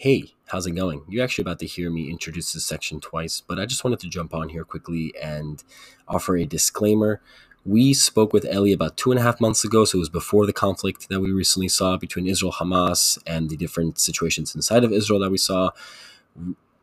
[0.00, 1.02] Hey, how's it going?
[1.10, 4.08] You're actually about to hear me introduce this section twice, but I just wanted to
[4.08, 5.62] jump on here quickly and
[6.08, 7.20] offer a disclaimer.
[7.66, 10.46] We spoke with Ellie about two and a half months ago, so it was before
[10.46, 14.90] the conflict that we recently saw between Israel Hamas and the different situations inside of
[14.90, 15.68] Israel that we saw.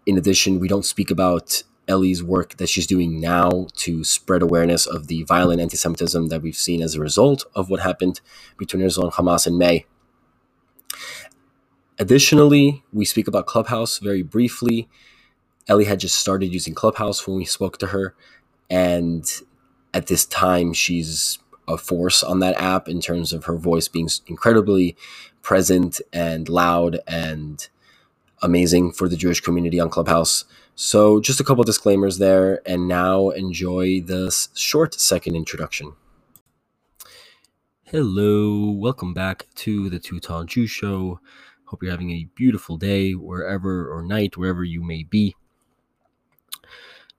[0.05, 4.85] In addition, we don't speak about Ellie's work that she's doing now to spread awareness
[4.85, 8.21] of the violent anti Semitism that we've seen as a result of what happened
[8.59, 9.87] between Israel and Hamas in May.
[11.99, 14.87] Additionally, we speak about Clubhouse very briefly.
[15.67, 18.13] Ellie had just started using Clubhouse when we spoke to her,
[18.69, 19.25] and
[19.93, 24.09] at this time, she's a force on that app in terms of her voice being
[24.27, 24.95] incredibly
[25.41, 27.67] present and loud and
[28.41, 30.45] amazing for the Jewish community on Clubhouse.
[30.75, 35.93] So, just a couple disclaimers there, and now enjoy the short second introduction.
[37.85, 41.19] Hello, welcome back to the Tall Jew Show.
[41.67, 45.35] Hope you're having a beautiful day wherever or night, wherever you may be.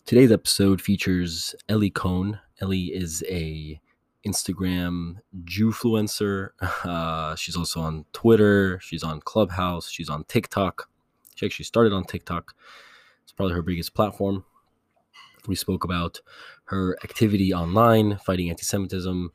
[0.06, 2.40] Today's episode features Ellie Cohn.
[2.58, 3.78] Ellie is a
[4.26, 6.50] Instagram Jewfluencer.
[6.82, 8.80] Uh, she's also on Twitter.
[8.80, 9.90] She's on Clubhouse.
[9.90, 10.88] She's on TikTok.
[11.34, 12.54] She actually started on TikTok.
[13.24, 14.46] It's probably her biggest platform.
[15.46, 16.20] We spoke about
[16.64, 19.30] her activity online, fighting anti Semitism,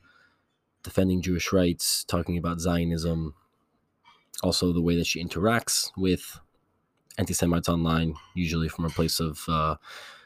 [0.81, 3.35] defending Jewish rights, talking about Zionism,
[4.43, 6.39] also the way that she interacts with
[7.17, 9.75] anti Semites online, usually from a place of uh,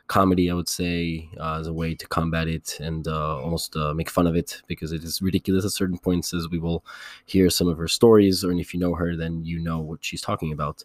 [0.08, 3.94] comedy, I would say, uh, as a way to combat it and uh, almost uh,
[3.94, 6.86] make fun of it because it is ridiculous at certain points, as we will
[7.26, 8.44] hear some of her stories.
[8.44, 10.84] Or if you know her, then you know what she's talking about.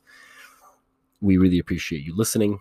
[1.20, 2.58] We really appreciate you listening.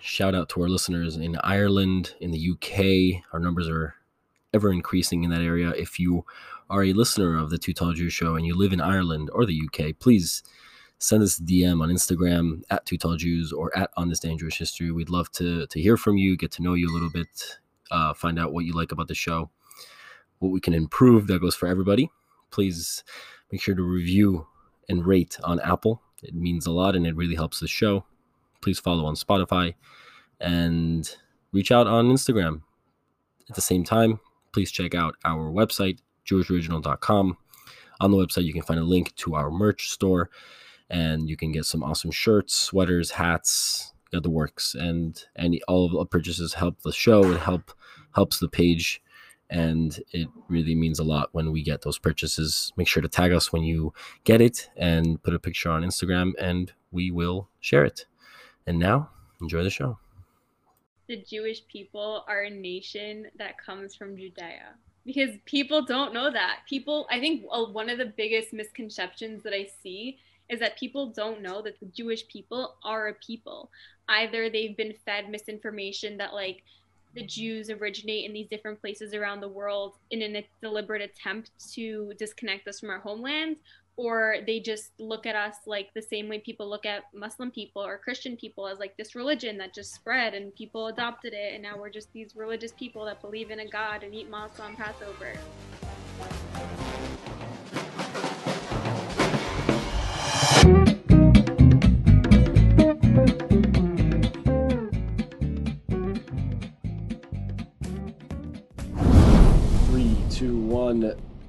[0.00, 3.24] Shout out to our listeners in Ireland, in the UK.
[3.32, 3.94] Our numbers are
[4.54, 5.70] ever increasing in that area.
[5.70, 6.24] If you
[6.68, 9.46] are a listener of the Too Tall Jew Show and you live in Ireland or
[9.46, 10.42] the UK, please
[10.98, 14.38] send us a DM on Instagram at Too Tall Jews or at On This in
[14.38, 14.90] Jewish History.
[14.90, 17.58] We'd love to to hear from you, get to know you a little bit,
[17.90, 19.50] uh, find out what you like about the show,
[20.38, 21.26] what we can improve.
[21.26, 22.10] That goes for everybody.
[22.50, 23.04] Please
[23.52, 24.46] make sure to review
[24.88, 26.02] and rate on Apple.
[26.22, 28.04] It means a lot and it really helps the show.
[28.60, 29.74] Please follow on Spotify
[30.40, 31.16] and
[31.52, 32.62] reach out on Instagram.
[33.48, 34.18] At the same time,
[34.52, 37.36] please check out our website, jewishoriginal.com.
[38.00, 40.30] On the website, you can find a link to our merch store
[40.90, 44.74] and you can get some awesome shirts, sweaters, hats, got the works.
[44.74, 47.32] And any all of the purchases help the show.
[47.32, 47.72] It help
[48.14, 49.02] helps the page
[49.48, 52.72] and it really means a lot when we get those purchases.
[52.76, 53.92] Make sure to tag us when you
[54.24, 58.06] get it and put a picture on Instagram and we will share it.
[58.66, 59.10] And now,
[59.40, 59.98] enjoy the show.
[61.08, 64.74] The Jewish people are a nation that comes from Judea
[65.06, 66.60] because people don't know that.
[66.68, 70.18] People, I think uh, one of the biggest misconceptions that I see
[70.48, 73.70] is that people don't know that the Jewish people are a people.
[74.08, 76.62] Either they've been fed misinformation that like
[77.14, 82.12] the Jews originate in these different places around the world in a deliberate attempt to
[82.18, 83.56] disconnect us from our homeland,
[83.96, 87.82] or they just look at us like the same way people look at Muslim people
[87.82, 91.62] or Christian people as like this religion that just spread and people adopted it, and
[91.62, 94.76] now we're just these religious people that believe in a God and eat matzah on
[94.76, 95.32] Passover.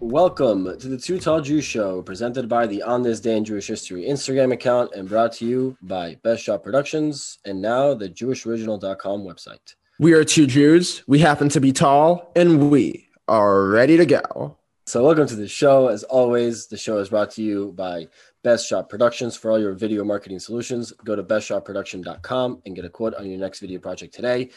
[0.10, 3.68] Welcome to the Two Tall Jews Show, presented by the On This Day in Jewish
[3.68, 9.26] History Instagram account and brought to you by Best Shot Productions and now the JewishOriginal.com
[9.26, 9.76] website.
[10.00, 11.04] We are two Jews.
[11.08, 14.56] We happen to be tall, and we are ready to go.
[14.86, 15.90] So, welcome to the show.
[15.90, 18.08] As always, the show is brought to you by
[18.44, 20.94] Best Shot Productions for all your video marketing solutions.
[21.04, 24.52] Go to bestshotproduction.com and get a quote on your next video project today.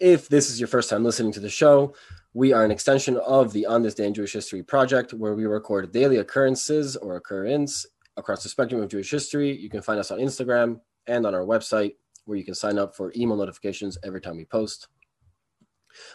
[0.00, 1.94] If this is your first time listening to the show,
[2.36, 5.46] we are an extension of the On This Day in Jewish History project, where we
[5.46, 7.86] record daily occurrences or occurrence
[8.18, 9.56] across the spectrum of Jewish history.
[9.56, 11.94] You can find us on Instagram and on our website,
[12.26, 14.88] where you can sign up for email notifications every time we post.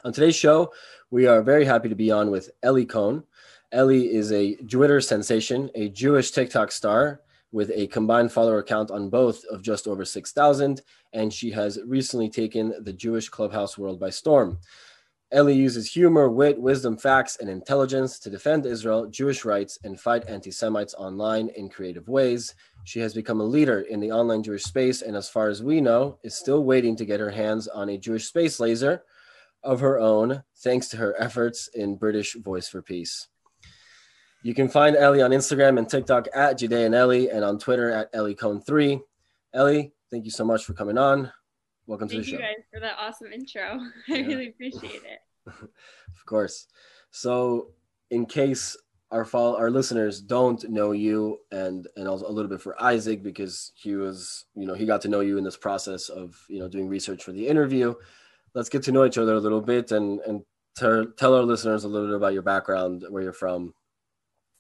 [0.06, 0.72] On today's show,
[1.10, 3.24] we are very happy to be on with Ellie Cohn.
[3.72, 7.22] Ellie is a Twitter sensation, a Jewish TikTok star
[7.52, 10.84] with a combined follower count on both of just over 6,000,
[11.14, 14.60] and she has recently taken the Jewish clubhouse world by storm.
[15.34, 20.28] Ellie uses humor, wit, wisdom, facts, and intelligence to defend Israel, Jewish rights, and fight
[20.28, 22.54] anti Semites online in creative ways.
[22.84, 25.80] She has become a leader in the online Jewish space, and as far as we
[25.80, 29.04] know, is still waiting to get her hands on a Jewish space laser
[29.64, 33.30] of her own, thanks to her efforts in British Voice for Peace.
[34.44, 38.10] You can find Ellie on Instagram and TikTok at Judean Ellie and on Twitter at
[38.12, 39.00] Ellie Cohn3.
[39.54, 41.32] Ellie, thank you so much for coming on.
[41.92, 42.48] Welcome Thank to you the show.
[42.48, 43.82] guys for that awesome intro.
[44.10, 44.26] I Yeah.
[44.26, 45.20] really appreciate it.
[46.16, 46.68] Of course.
[47.10, 47.72] So,
[48.12, 48.78] in case
[49.12, 53.22] our follow- our listeners don't know you, and and also a little bit for Isaac
[53.24, 56.60] because he was, you know, he got to know you in this process of, you
[56.60, 57.94] know, doing research for the interview.
[58.54, 60.44] Let's get to know each other a little bit and and
[60.78, 63.74] tell tell our listeners a little bit about your background, where you're from.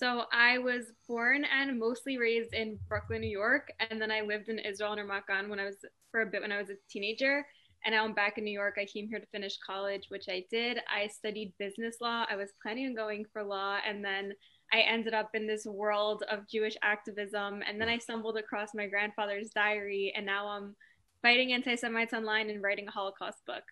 [0.01, 4.49] So I was born and mostly raised in Brooklyn, New York, and then I lived
[4.49, 5.75] in Israel and Ramat Gan when I was
[6.09, 7.45] for a bit when I was a teenager.
[7.85, 8.77] And now I'm back in New York.
[8.81, 10.79] I came here to finish college, which I did.
[10.91, 12.25] I studied business law.
[12.27, 14.33] I was planning on going for law, and then
[14.73, 17.61] I ended up in this world of Jewish activism.
[17.67, 20.75] And then I stumbled across my grandfather's diary, and now I'm
[21.21, 23.63] fighting anti-Semites online and writing a Holocaust book.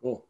[0.00, 0.26] Cool.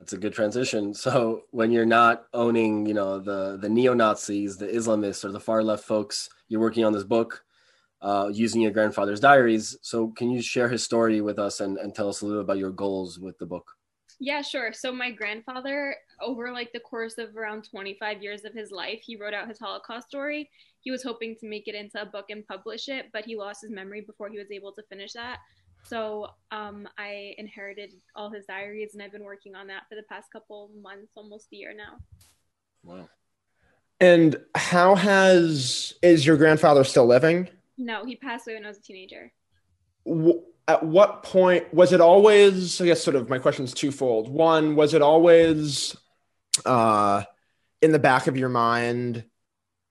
[0.00, 0.94] That's a good transition.
[1.04, 5.38] So when you're not owning, you know, the the neo Nazis, the Islamists, or the
[5.38, 7.44] far left folks, you're working on this book
[8.02, 9.76] uh, using your grandfather's diaries.
[9.82, 12.58] So can you share his story with us and, and tell us a little about
[12.58, 13.70] your goals with the book?
[14.18, 14.72] Yeah, sure.
[14.72, 19.16] So my grandfather, over like the course of around 25 years of his life, he
[19.16, 20.50] wrote out his Holocaust story.
[20.80, 23.62] He was hoping to make it into a book and publish it, but he lost
[23.62, 25.38] his memory before he was able to finish that.
[25.84, 30.04] So um, I inherited all his diaries, and I've been working on that for the
[30.04, 31.98] past couple months, almost a year now.
[32.84, 33.08] Wow.
[33.98, 37.48] And how has is your grandfather still living?
[37.76, 39.32] No, he passed away when I was a teenager.
[40.06, 42.80] W- At what point was it always?
[42.80, 44.28] I guess sort of my question is twofold.
[44.28, 45.96] One, was it always
[46.64, 47.24] uh,
[47.82, 49.24] in the back of your mind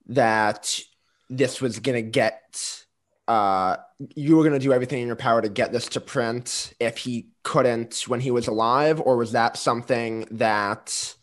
[0.07, 0.79] that
[1.29, 2.85] this was going to get?
[3.29, 3.77] Uh,
[4.15, 6.97] you were going to do everything in your power to get this to print if
[6.97, 11.15] he couldn't when he was alive, or was that something that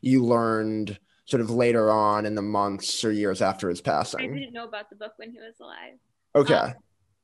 [0.00, 4.20] you learned sort of later on in the months or years after his passing?
[4.20, 5.98] I didn't know about the book when he was alive.
[6.34, 6.54] Okay.
[6.54, 6.74] Um,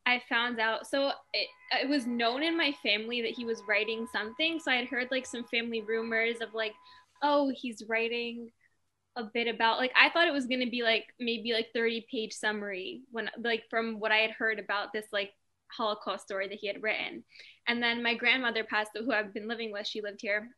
[0.07, 0.87] I found out.
[0.87, 1.49] So it,
[1.83, 4.61] it was known in my family that he was writing something.
[4.61, 6.75] So I had heard like some family rumors of like,
[7.23, 8.51] oh, he's writing
[9.19, 12.33] a bit about like I thought it was gonna be like maybe like 30 page
[12.33, 15.33] summary when like from what I had heard about this like
[15.71, 17.25] Holocaust story that he had written.
[17.67, 20.49] And then my grandmother passed who I've been living with, she lived here.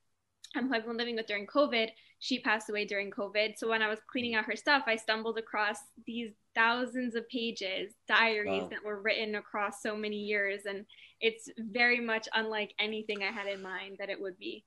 [0.57, 1.89] Um, who I've been living with during COVID.
[2.19, 3.57] She passed away during COVID.
[3.57, 7.95] So when I was cleaning out her stuff, I stumbled across these thousands of pages,
[8.09, 8.69] diaries Wow.
[8.71, 10.67] that were written across so many years.
[10.67, 10.87] And
[11.21, 14.65] it's very much unlike anything I had in mind that it would be.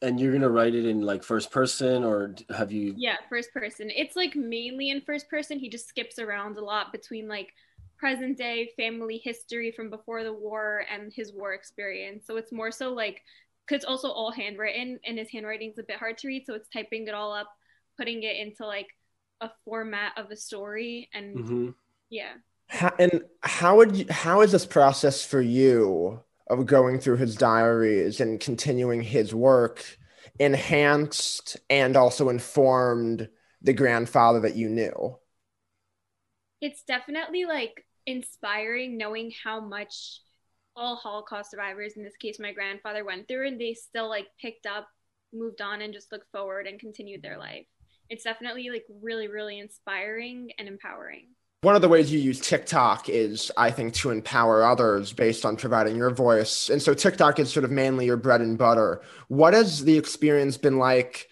[0.00, 2.94] And you're gonna write it in like first person, or have you?
[2.96, 3.90] Yeah, first person.
[3.90, 5.58] It's like mainly in first person.
[5.58, 7.52] He just skips around a lot between like
[7.98, 12.26] present day family history from before the war and his war experience.
[12.26, 13.22] So it's more so like,
[13.66, 16.44] because it's also all handwritten and his handwriting's a bit hard to read.
[16.46, 17.48] So it's typing it all up,
[17.96, 18.86] putting it into like
[19.40, 21.08] a format of a story.
[21.12, 21.74] And Mhm.
[22.08, 22.34] yeah.
[22.68, 27.36] How, and how would you, how is this process for you of going through his
[27.36, 29.84] diaries and continuing his work
[30.38, 33.28] enhanced and also informed
[33.60, 35.18] the grandfather that you knew?
[36.60, 40.20] it's definitely like inspiring knowing how much
[40.74, 44.66] all Holocaust survivors, in this case my grandfather, went through, and they still like picked
[44.66, 44.88] up,
[45.32, 47.66] moved on, and just looked forward and continued their life.
[48.08, 51.28] It's definitely like really, really inspiring and empowering.
[51.62, 55.56] One of the ways you use TikTok is, I think, to empower others based on
[55.56, 56.70] providing your voice.
[56.70, 59.02] And so TikTok is sort of mainly your bread and butter.
[59.26, 61.28] What has the experience been like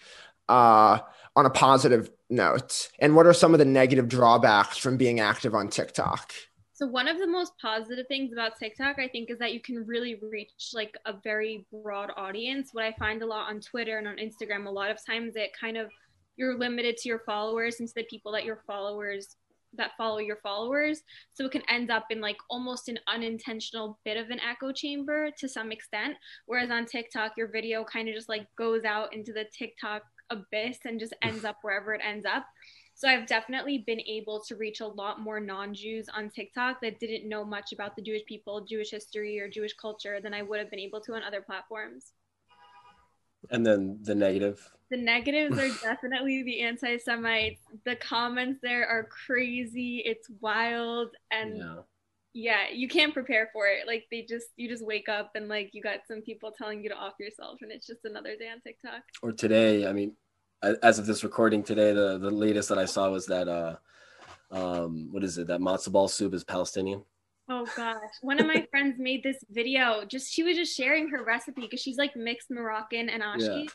[0.49, 0.99] uh,
[1.37, 2.89] on a positive note?
[2.99, 6.33] And what are some of the negative drawbacks from being active on TikTok?
[6.73, 9.85] So one of the most positive things about TikTok, I think, is that you can
[9.87, 12.71] really reach like a very broad audience.
[12.73, 15.51] What I find a lot on Twitter and on Instagram, a lot of times it
[15.57, 15.89] kind of
[16.35, 19.37] you're limited to your followers and to the people that your followers
[19.73, 21.01] that follow your followers.
[21.33, 25.29] So it can end up in like almost an unintentional bit of an echo chamber
[25.37, 26.15] to some extent.
[26.45, 30.79] Whereas on TikTok, your video kind of just like goes out into the TikTok abyss
[30.85, 32.45] and just ends up wherever it ends up.
[32.95, 37.29] So I've definitely been able to reach a lot more non-Jews on TikTok that didn't
[37.29, 40.71] know much about the Jewish people, Jewish history, or Jewish culture than I would have
[40.71, 42.13] been able to on other platforms.
[43.49, 44.69] And then the negative.
[44.89, 47.61] The negatives are definitely the anti-Semites.
[47.85, 50.01] The comments there are crazy.
[50.05, 51.75] It's wild and Yeah.
[52.33, 53.85] yeah, you can't prepare for it.
[53.87, 56.89] Like they just you just wake up and like you got some people telling you
[56.89, 59.03] to off yourself and it's just another day on TikTok.
[59.21, 60.13] Or today, I mean,
[60.81, 63.75] as of this recording today, the the latest that I saw was that uh,
[64.51, 65.47] um, what is it?
[65.47, 67.03] That matzo ball soup is Palestinian.
[67.49, 67.97] Oh gosh.
[68.21, 70.03] One of my friends made this video.
[70.05, 73.63] Just she was just sharing her recipe because she's like mixed Moroccan and Ashki.
[73.63, 73.69] Yeah.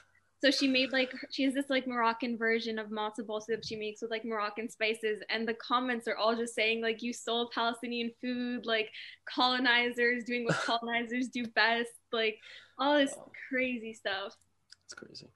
[0.45, 3.77] So she made like she has this like Moroccan version of matzo ball soup she
[3.77, 7.49] makes with like Moroccan spices, and the comments are all just saying like you stole
[7.55, 8.91] Palestinian food, like
[9.33, 12.39] colonizers doing what colonizers do best, like
[12.77, 13.15] all this
[13.49, 14.37] crazy stuff.
[14.85, 15.29] It's crazy.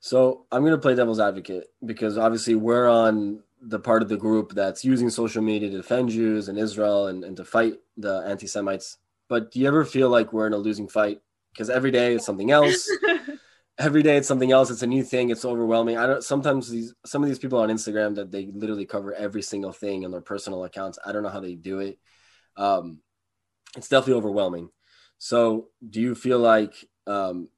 [0.00, 4.52] So I'm gonna play devil's advocate because obviously we're on the part of the group
[4.54, 8.98] that's using social media to defend Jews and Israel and, and to fight the anti-Semites.
[9.28, 11.20] But do you ever feel like we're in a losing fight?
[11.52, 12.88] Because every day it's something else.
[13.78, 14.70] every day it's something else.
[14.70, 15.30] It's a new thing.
[15.30, 15.96] It's overwhelming.
[15.96, 16.24] I don't.
[16.24, 20.02] Sometimes these some of these people on Instagram that they literally cover every single thing
[20.02, 20.98] in their personal accounts.
[21.04, 21.98] I don't know how they do it.
[22.56, 23.00] Um,
[23.76, 24.70] it's definitely overwhelming.
[25.18, 26.74] So, do you feel like,
[27.06, 27.48] um,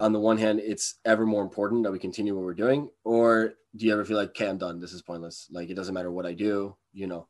[0.00, 3.54] on the one hand, it's ever more important that we continue what we're doing, or
[3.76, 4.80] do you ever feel like, okay, I'm done.
[4.80, 5.48] This is pointless.
[5.50, 6.76] Like it doesn't matter what I do.
[6.92, 7.28] You know.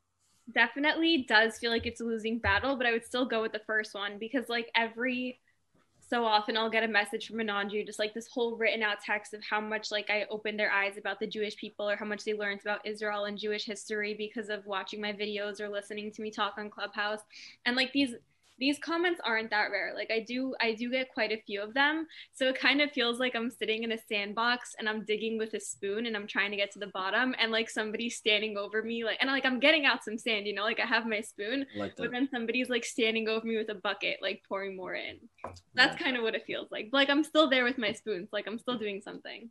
[0.53, 3.61] Definitely does feel like it's a losing battle, but I would still go with the
[3.65, 5.39] first one because like every
[6.07, 8.97] so often I'll get a message from a non-Jew, just like this whole written out
[9.03, 12.05] text of how much like I opened their eyes about the Jewish people or how
[12.05, 16.11] much they learned about Israel and Jewish history because of watching my videos or listening
[16.11, 17.21] to me talk on Clubhouse.
[17.65, 18.13] And like these
[18.57, 19.93] these comments aren't that rare.
[19.95, 22.07] Like i do i do get quite a few of them.
[22.33, 25.53] So it kind of feels like i'm sitting in a sandbox and i'm digging with
[25.53, 28.81] a spoon and i'm trying to get to the bottom and like somebody's standing over
[28.81, 31.21] me like and like i'm getting out some sand you know like i have my
[31.21, 34.95] spoon like but then somebody's like standing over me with a bucket like pouring more
[34.95, 35.17] in.
[35.73, 36.05] That's yeah.
[36.05, 36.89] kind of what it feels like.
[36.91, 38.29] Like i'm still there with my spoons.
[38.31, 39.49] Like i'm still doing something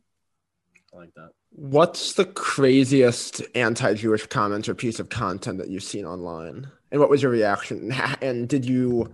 [0.95, 1.31] I like that.
[1.49, 6.69] What's the craziest anti-Jewish comment or piece of content that you've seen online?
[6.91, 7.93] And what was your reaction?
[8.21, 9.13] And did you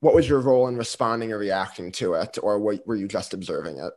[0.00, 3.78] what was your role in responding or reacting to it or were you just observing
[3.78, 3.92] it?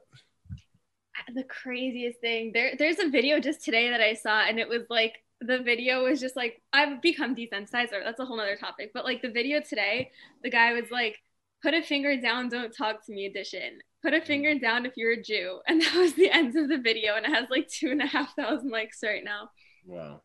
[1.34, 2.52] The craziest thing.
[2.54, 6.04] There there's a video just today that I saw and it was like the video
[6.04, 8.92] was just like I've become desensitized or that's a whole other topic.
[8.94, 10.12] But like the video today,
[10.44, 11.18] the guy was like
[11.62, 15.14] put a finger down, don't talk to me edition put a finger down if you're
[15.14, 15.60] a Jew.
[15.68, 17.16] And that was the end of the video.
[17.16, 19.50] And it has like two and a half thousand likes right now.
[19.86, 20.22] Wow.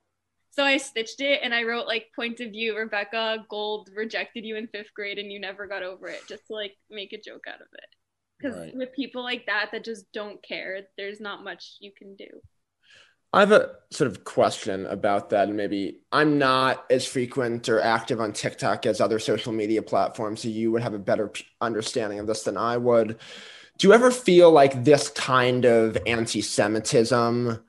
[0.50, 4.56] So I stitched it and I wrote like point of view, Rebecca Gold rejected you
[4.56, 7.44] in fifth grade and you never got over it, just to like make a joke
[7.48, 7.86] out of it.
[8.38, 8.76] Because right.
[8.76, 12.26] with people like that that just don't care, there's not much you can do.
[13.34, 17.80] I have a sort of question about that, and maybe I'm not as frequent or
[17.80, 22.18] active on TikTok as other social media platforms, so you would have a better understanding
[22.18, 23.20] of this than I would
[23.82, 27.60] do you ever feel like this kind of anti-Semitism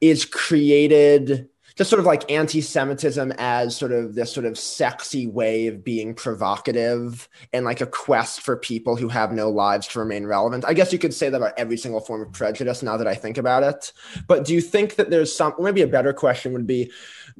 [0.00, 5.66] is created just sort of like anti-Semitism as sort of this sort of sexy way
[5.66, 10.24] of being provocative and like a quest for people who have no lives to remain
[10.24, 10.64] relevant.
[10.64, 13.16] I guess you could say that about every single form of prejudice now that I
[13.16, 13.92] think about it.
[14.28, 16.92] But do you think that there's some maybe a better question would be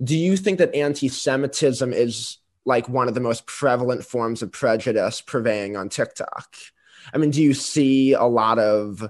[0.02, 5.20] do you think that anti-Semitism is like one of the most prevalent forms of prejudice
[5.20, 6.56] purveying on TikTok?
[7.12, 9.08] I mean, do you see a lot of,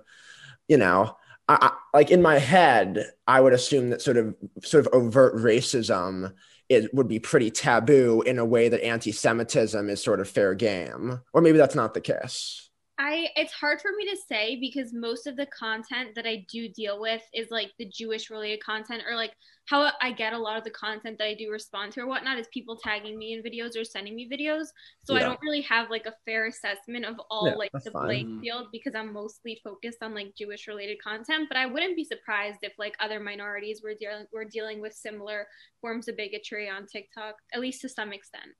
[0.68, 1.16] you know,
[1.48, 5.36] I, I, like in my head, I would assume that sort of sort of overt
[5.36, 6.32] racism
[6.68, 11.20] it would be pretty taboo in a way that anti-Semitism is sort of fair game,
[11.32, 12.65] or maybe that's not the case.
[12.98, 16.68] I it's hard for me to say because most of the content that I do
[16.68, 19.34] deal with is like the Jewish related content or like
[19.66, 22.38] how I get a lot of the content that I do respond to or whatnot
[22.38, 24.66] is people tagging me in videos or sending me videos.
[25.04, 25.20] So yeah.
[25.20, 28.68] I don't really have like a fair assessment of all yeah, like the playing field
[28.72, 31.48] because I'm mostly focused on like Jewish related content.
[31.48, 35.46] But I wouldn't be surprised if like other minorities were dealing were dealing with similar
[35.82, 38.52] forms of bigotry on TikTok, at least to some extent.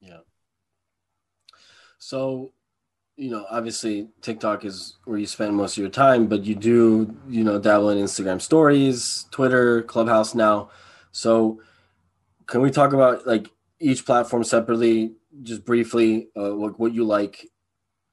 [0.00, 0.20] Yeah.
[1.98, 2.52] So
[3.16, 7.14] you know, obviously TikTok is where you spend most of your time, but you do,
[7.28, 10.70] you know, dabble in Instagram stories, Twitter, Clubhouse now.
[11.12, 11.60] So,
[12.46, 13.48] can we talk about like
[13.80, 17.46] each platform separately, just briefly, uh, what, what you like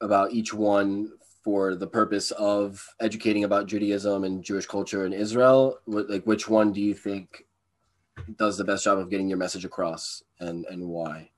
[0.02, 1.12] about each one
[1.44, 5.80] for the purpose of educating about Judaism and Jewish culture in Israel?
[5.86, 7.46] What, like, which one do you think
[8.36, 11.30] does the best job of getting your message across, and and why?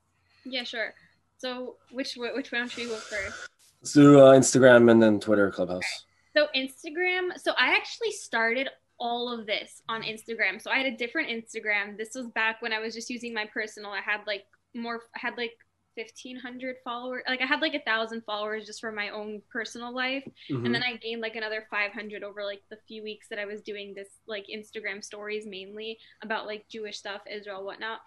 [0.44, 0.94] Yeah, sure.
[1.38, 3.48] So which which one should we go first?
[3.82, 6.06] Let's do uh, Instagram and then Twitter, Clubhouse.
[6.36, 7.36] So Instagram.
[7.36, 8.68] So I actually started
[9.00, 10.62] all of this on Instagram.
[10.62, 11.98] So I had a different Instagram.
[11.98, 13.90] This was back when I was just using my personal.
[13.90, 15.00] I had like more.
[15.16, 15.54] I had like
[15.94, 20.24] 1500 followers like i had like a thousand followers just for my own personal life
[20.50, 20.64] mm-hmm.
[20.64, 23.60] and then i gained like another 500 over like the few weeks that i was
[23.60, 28.00] doing this like instagram stories mainly about like jewish stuff israel whatnot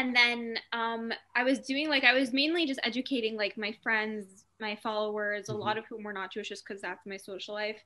[0.00, 4.46] and then um, I was doing like I was mainly just educating like my friends,
[4.58, 5.56] my followers, mm-hmm.
[5.56, 7.76] a lot of whom were not Jewish, just because that's my social life,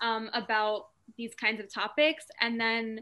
[0.00, 2.26] um, about these kinds of topics.
[2.40, 3.00] And then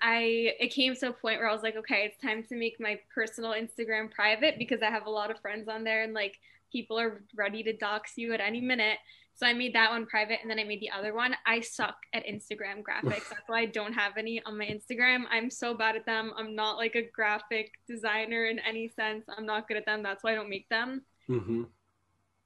[0.00, 2.78] I it came to a point where I was like, okay, it's time to make
[2.78, 6.38] my personal Instagram private because I have a lot of friends on there and like
[6.70, 8.98] people are ready to dox you at any minute.
[9.40, 11.34] So I made that one private and then I made the other one.
[11.46, 13.30] I suck at Instagram graphics.
[13.30, 15.22] That's why I don't have any on my Instagram.
[15.30, 16.32] I'm so bad at them.
[16.36, 19.24] I'm not like a graphic designer in any sense.
[19.34, 20.02] I'm not good at them.
[20.02, 21.00] That's why I don't make them.
[21.30, 21.62] Mm-hmm.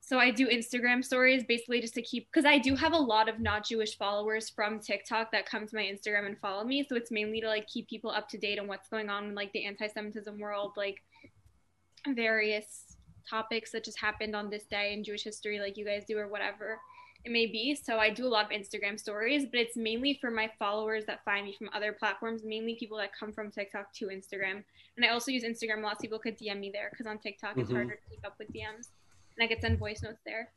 [0.03, 3.29] So I do Instagram stories basically just to keep because I do have a lot
[3.29, 6.87] of not Jewish followers from TikTok that come to my Instagram and follow me.
[6.89, 9.35] So it's mainly to like keep people up to date on what's going on in
[9.35, 11.03] like the anti-Semitism world, like
[12.07, 12.94] various
[13.29, 16.29] topics that just happened on this day in Jewish history, like you guys do or
[16.29, 16.79] whatever
[17.25, 17.75] it may be.
[17.75, 21.25] So I do a lot of Instagram stories, but it's mainly for my followers that
[21.25, 24.63] find me from other platforms, mainly people that come from TikTok to Instagram.
[24.97, 25.83] And I also use Instagram.
[25.83, 27.75] Lots of people could DM me there because on TikTok it's Mhm.
[27.77, 28.91] harder to keep up with DMs,
[29.37, 30.51] and I could send voice notes there.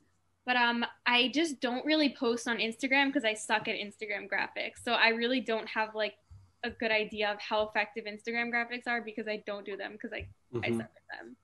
[0.46, 4.80] But um, I just don't really post on Instagram because I suck at Instagram graphics.
[4.84, 6.16] So I really don't have like
[6.64, 10.12] a good idea of how effective Instagram graphics are because I don't do them because
[10.12, 10.78] I I Mhm.
[10.78, 11.38] suck at them.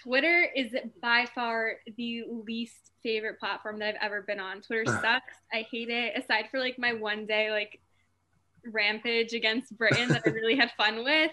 [0.00, 4.62] Twitter is by far the least favorite platform that I've ever been on.
[4.62, 5.34] Twitter sucks.
[5.52, 6.16] I hate it.
[6.16, 7.80] Aside for like my one day like
[8.64, 11.32] rampage against Britain that I really had fun with.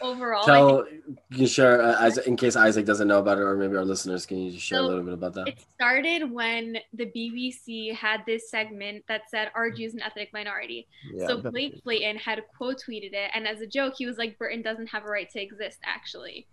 [0.00, 0.84] Overall, Tell
[1.30, 4.26] you share uh, Isaac, in case Isaac doesn't know about it, or maybe our listeners
[4.26, 5.46] can you just share a little bit about that?
[5.46, 10.88] It started when the BBC had this segment that said, Are Jews an ethnic minority?
[11.14, 14.36] Yeah, so Blake Flayton had quote tweeted it, and as a joke, he was like,
[14.38, 16.48] Britain doesn't have a right to exist, actually.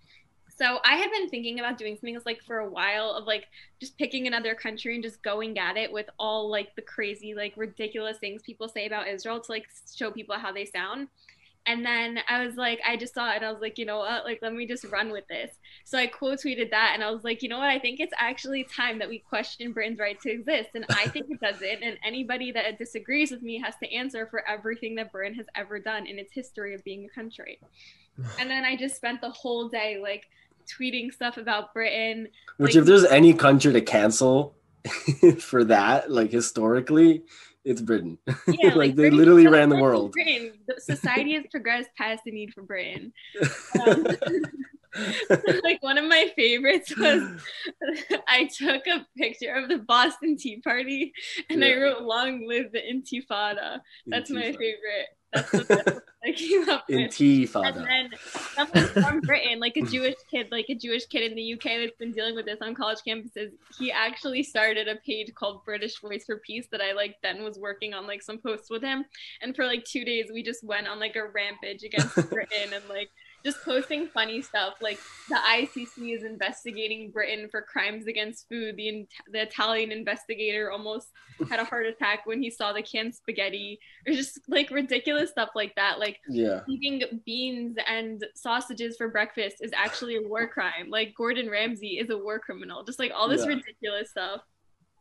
[0.59, 3.45] So I had been thinking about doing something like for a while of like
[3.79, 7.53] just picking another country and just going at it with all like the crazy, like
[7.55, 11.07] ridiculous things people say about Israel to like show people how they sound.
[11.65, 13.99] And then I was like, I just saw it and I was like, you know
[13.99, 14.25] what?
[14.25, 15.55] Like, let me just run with this.
[15.85, 17.69] So I quote tweeted that and I was like, you know what?
[17.69, 20.71] I think it's actually time that we question Britain's right to exist.
[20.75, 21.83] And I think it doesn't.
[21.83, 25.79] And anybody that disagrees with me has to answer for everything that Britain has ever
[25.79, 27.59] done in its history of being a country.
[28.37, 30.25] And then I just spent the whole day like
[30.79, 32.27] tweeting stuff about Britain.
[32.57, 34.55] Which, like- if there's any country to cancel
[35.39, 37.23] for that, like historically,
[37.65, 38.17] it's Britain.
[38.47, 40.13] Yeah, like, they Britain- literally ran the world.
[40.13, 43.13] Britain, society has progressed past the need for Britain.
[43.79, 44.05] Um,
[45.63, 47.21] like one of my favorites was
[48.27, 51.13] I took a picture of the Boston Tea Party
[51.47, 55.08] and I wrote "Long live the Intifada." That's my favorite.
[55.33, 57.11] That's the best I came up with.
[57.63, 58.09] And then
[58.55, 61.97] someone from Britain, like a Jewish kid, like a Jewish kid in the UK that's
[61.97, 66.25] been dealing with this on college campuses, he actually started a page called British Voice
[66.25, 69.05] for Peace that I like then was working on like some posts with him.
[69.41, 72.83] And for like two days we just went on like a rampage against Britain and
[72.89, 73.09] like
[73.45, 74.99] just posting funny stuff like
[75.30, 78.75] the ICC is investigating Britain for crimes against food.
[78.75, 81.08] The, the Italian investigator almost
[81.49, 83.80] had a heart attack when he saw the canned spaghetti.
[84.08, 85.99] Or just like ridiculous stuff like that.
[85.99, 86.62] Like yeah.
[86.67, 90.89] eating beans and sausages for breakfast is actually a war crime.
[90.89, 92.84] Like Gordon Ramsay is a war criminal.
[92.84, 93.49] Just like all this Yeah.
[93.56, 94.41] ridiculous stuff.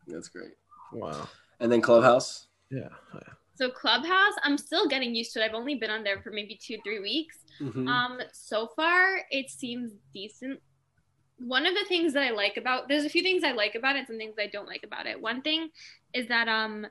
[0.07, 0.51] That's great.
[0.93, 1.27] wow.
[1.59, 2.47] And then Clubhouse.
[2.71, 2.87] Yeah.
[3.13, 3.33] Oh, yeah.
[3.59, 5.43] So Clubhouse, I'm still getting used to it.
[5.43, 7.39] I've only been on there for maybe two, three weeks.
[7.59, 7.89] Mhm.
[7.89, 10.61] Um, so far it seems decent.
[11.39, 13.97] One of the things that I like about there's a few things I like about
[13.97, 15.19] it, some things I don't like about it.
[15.19, 15.71] One thing
[16.13, 16.87] is that um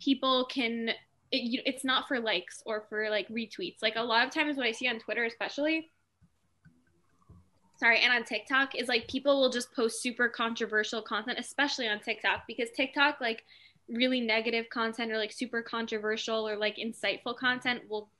[0.00, 0.88] people can
[1.30, 3.80] it, you, it's not for likes or for like retweets.
[3.80, 5.88] Like a lot of times what I see on Twitter especially
[7.76, 12.00] sorry, and on TikTok is like people will just post super controversial content, especially on
[12.00, 13.44] TikTok because TikTok like
[13.88, 18.10] really negative content or like super controversial or like insightful content will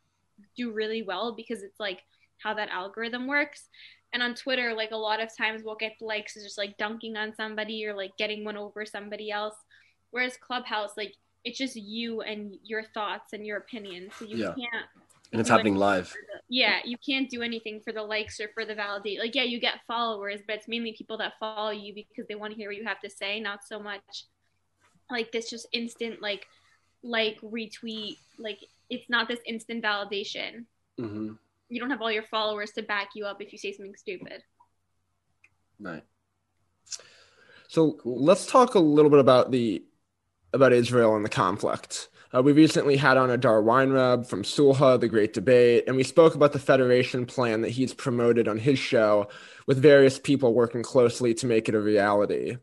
[0.57, 2.01] do really well because it's like
[2.43, 3.69] how that algorithm works.
[4.13, 7.17] And on Twitter, like a lot of times we'll get likes is just like dunking
[7.17, 9.55] on somebody or like getting one over somebody else.
[10.11, 14.13] Whereas Clubhouse, like it's just you and your thoughts and your opinions.
[14.19, 14.55] So you Yeah.
[14.55, 14.87] can't
[15.31, 16.11] and it's happening live.
[16.11, 19.19] the- yeah, you can't do anything for the likes or for the validate.
[19.19, 22.53] Like, yeah, you get followers, but it's mainly people that follow you because they want
[22.55, 24.25] to hear what you have to say, not so much
[25.11, 26.47] like this just instant like
[27.03, 28.17] like retweet.
[28.39, 28.59] Like
[28.91, 30.65] it's not this instant validation.
[30.99, 31.33] hmm
[31.69, 34.43] You don't have all your followers to back you up if you say something stupid.
[35.81, 36.05] Right.
[37.69, 38.25] So Cool.
[38.25, 39.85] let's talk a little bit about the
[40.53, 42.09] about Israel and the conflict.
[42.35, 46.03] Uh, we recently had on a Adar Weinreb from Sulha, The Great Debate, and we
[46.03, 49.29] spoke about the federation plan that he's promoted on his show
[49.67, 52.59] with various people working closely to make it a reality.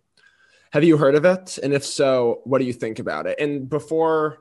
[0.75, 1.57] Have you heard of it?
[1.63, 3.39] And if so, what do you think about it?
[3.39, 4.39] And before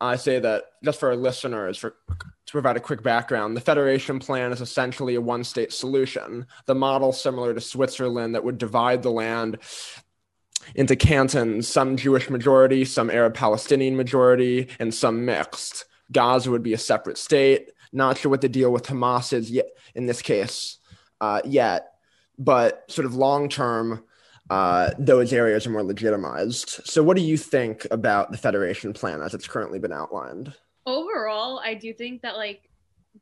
[0.00, 4.18] I say that, just for our listeners, for, to provide a quick background, the federation
[4.18, 9.04] plan is essentially a one state solution, the model similar to Switzerland that would divide
[9.04, 9.58] the land
[10.74, 15.84] into cantons, some Jewish majority, some Arab Palestinian majority, and some mixed.
[16.10, 17.70] Gaza would be a separate state.
[17.92, 20.78] Not sure what the deal with Hamas is yet in this case
[21.20, 21.92] uh, yet,
[22.36, 24.02] but sort of long term,
[24.52, 26.82] uh, those areas are more legitimized.
[26.84, 30.52] So, what do you think about the federation plan as it's currently been outlined?
[30.84, 32.68] Overall, I do think that like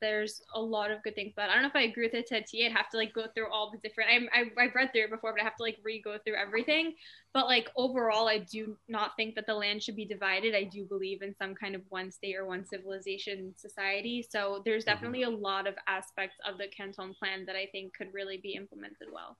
[0.00, 2.28] there's a lot of good things but I don't know if I agree with it
[2.28, 4.10] to I'd have to like go through all the different.
[4.10, 6.94] I, I I've read through it before, but I have to like re-go through everything.
[7.32, 10.56] But like overall, I do not think that the land should be divided.
[10.56, 14.26] I do believe in some kind of one state or one civilization society.
[14.28, 14.94] So there's mm-hmm.
[14.94, 18.54] definitely a lot of aspects of the Canton Plan that I think could really be
[18.54, 19.36] implemented well.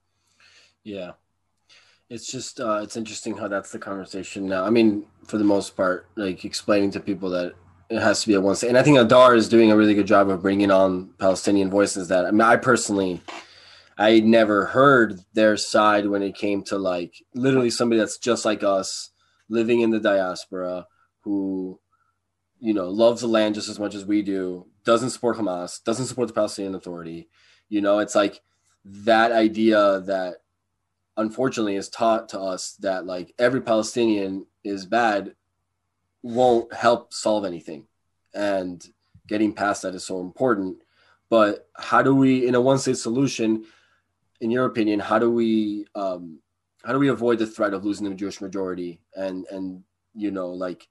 [0.83, 1.11] Yeah,
[2.11, 4.65] it's just uh, it's interesting how that's the conversation now.
[4.65, 7.53] I mean, for the most part, like explaining to people that
[7.89, 8.67] it has to be a one state.
[8.67, 12.09] And I think Adar is doing a really good job of bringing on Palestinian voices.
[12.09, 13.21] That I mean, I personally,
[13.97, 18.61] I never heard their side when it came to like literally somebody that's just like
[18.61, 19.11] us,
[19.47, 20.87] living in the diaspora,
[21.21, 21.79] who,
[22.59, 26.07] you know, loves the land just as much as we do, doesn't support Hamas, doesn't
[26.07, 27.29] support the Palestinian Authority.
[27.69, 28.41] You know, it's like
[28.83, 30.40] that idea that
[31.21, 35.35] unfortunately is taught to us that like every Palestinian is bad
[36.23, 37.85] won't help solve anything.
[38.33, 38.85] And
[39.27, 40.77] getting past that is so important.
[41.29, 43.65] But how do we, in a one-state solution,
[44.41, 46.39] in your opinion, how do we um,
[46.83, 48.99] how do we avoid the threat of losing the Jewish majority?
[49.15, 50.87] And and you know, like,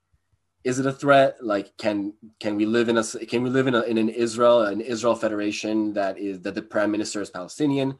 [0.63, 1.37] is it a threat?
[1.41, 4.63] Like, can can we live in a can we live in a, in an Israel
[4.63, 7.99] an Israel federation that is that the prime minister is Palestinian?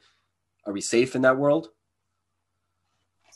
[0.65, 1.69] Are we safe in that world?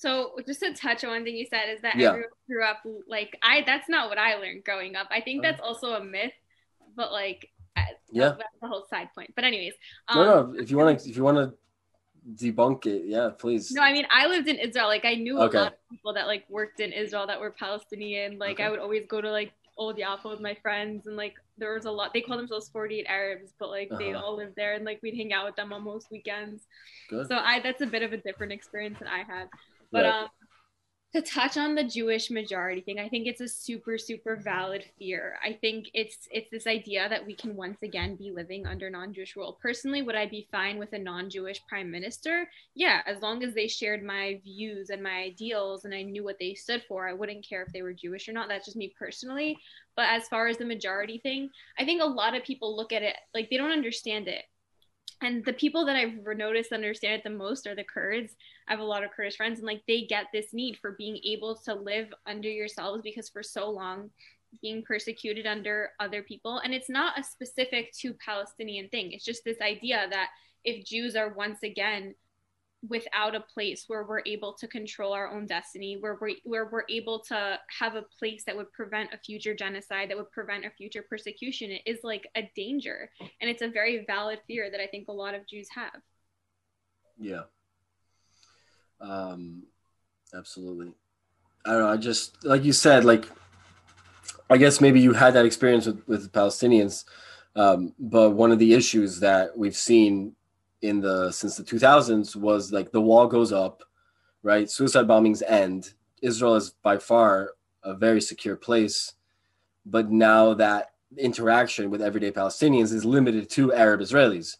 [0.05, 2.11] So just to touch on one thing you said is that yeah.
[2.11, 3.63] I grew, up like I.
[3.65, 5.07] That's not what I learned growing up.
[5.09, 6.33] I think that's also a myth,
[6.95, 7.49] but like
[8.11, 9.33] yeah, that's the whole side point.
[9.35, 9.73] But anyways,
[10.09, 10.59] um, no, no.
[10.59, 11.53] If you want to, if you want to
[12.35, 13.71] debunk it, yeah, please.
[13.71, 14.87] No, I mean I lived in Israel.
[14.87, 15.57] Like I knew okay.
[15.57, 18.37] a lot of people that like worked in Israel that were Palestinian.
[18.37, 18.63] Like okay.
[18.65, 21.85] I would always go to like Old Yafa with my friends, and like there was
[21.85, 22.13] a lot.
[22.13, 23.99] They call themselves 48 Arabs, but like uh-huh.
[23.99, 26.63] they all lived there, and like we'd hang out with them on most weekends.
[27.09, 27.27] Good.
[27.27, 29.49] So I that's a bit of a different experience that I had.
[29.91, 30.23] But right.
[30.23, 30.27] um,
[31.15, 35.37] to touch on the Jewish majority thing, I think it's a super, super valid fear.
[35.41, 39.37] I think it's it's this idea that we can once again be living under non-Jewish
[39.37, 39.57] rule.
[39.61, 42.49] Personally, would I be fine with a non-Jewish prime minister?
[42.75, 46.35] Yeah, as long as they shared my views and my ideals and I knew what
[46.37, 48.49] they stood for, I wouldn't care if they were Jewish or not.
[48.49, 49.57] That's just me personally.
[49.95, 53.03] But as far as the majority thing, I think a lot of people look at
[53.03, 54.43] it like they don't understand it
[55.21, 58.35] and the people that I've noticed understand it the most are the Kurds.
[58.67, 61.19] I have a lot of Kurdish friends, and like they get this need for being
[61.23, 64.09] able to live under yourselves because for so long
[64.61, 69.11] being persecuted under other people, and it's not a specific to Palestinian thing.
[69.11, 70.29] It's just this idea that
[70.63, 72.15] if Jews are once again
[72.89, 76.83] without a place where we're able to control our own destiny, where we're, where we're
[76.89, 80.69] able to have a place that would prevent a future genocide, that would prevent a
[80.69, 83.09] future persecution, it is like a danger.
[83.41, 86.01] And it's a very valid fear that I think a lot of Jews have.
[87.17, 87.43] Yeah.
[88.99, 89.63] Um,
[90.33, 90.93] absolutely.
[91.65, 91.89] I don't know.
[91.89, 93.29] I just, like you said, like,
[94.49, 97.05] I guess maybe you had that experience with, with Palestinians.
[97.55, 100.35] Um, but one of the issues that we've seen
[100.87, 103.83] in the since the 2000s was like the wall goes up,
[104.43, 104.69] right?
[104.69, 105.93] Suicide bombings end.
[106.21, 107.51] Israel is by far
[107.83, 109.13] a very secure place,
[109.85, 114.57] but now that interaction with everyday Palestinians is limited to Arab Israelis.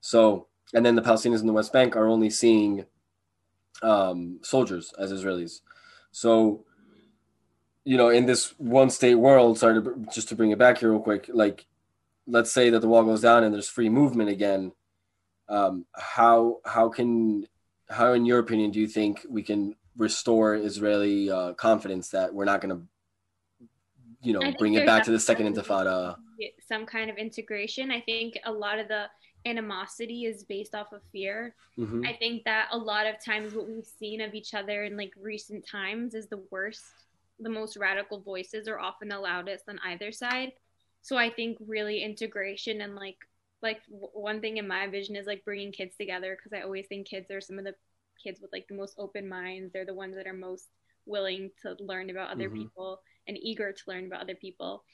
[0.00, 2.84] So, and then the Palestinians in the West Bank are only seeing
[3.82, 5.60] um, soldiers as Israelis.
[6.12, 6.64] So,
[7.84, 10.90] you know, in this one state world, sorry to, just to bring it back here
[10.90, 11.66] real quick, like,
[12.26, 14.72] let's say that the wall goes down and there's free movement again
[15.48, 17.46] um, how how can
[17.88, 22.44] how in your opinion do you think we can restore Israeli uh, confidence that we're
[22.44, 23.66] not going to
[24.22, 26.16] you know bring it back to the second intifada?
[26.66, 27.90] some kind of integration.
[27.90, 29.06] I think a lot of the
[29.46, 31.54] animosity is based off of fear.
[31.78, 32.04] Mm-hmm.
[32.06, 35.12] i think that a lot of times what we've seen of each other in like
[35.20, 36.82] recent times is the worst
[37.38, 40.52] the most radical voices are often the loudest on either side.
[41.02, 43.18] So i think really integration and like
[43.62, 47.06] like one thing in my vision is like bringing kids together because I always think
[47.06, 47.74] kids are some of the
[48.22, 49.72] kids with like the most open minds.
[49.72, 50.68] They're the ones that are most
[51.06, 52.62] willing to learn about other mm-hmm.
[52.62, 54.84] people and eager to learn about other people.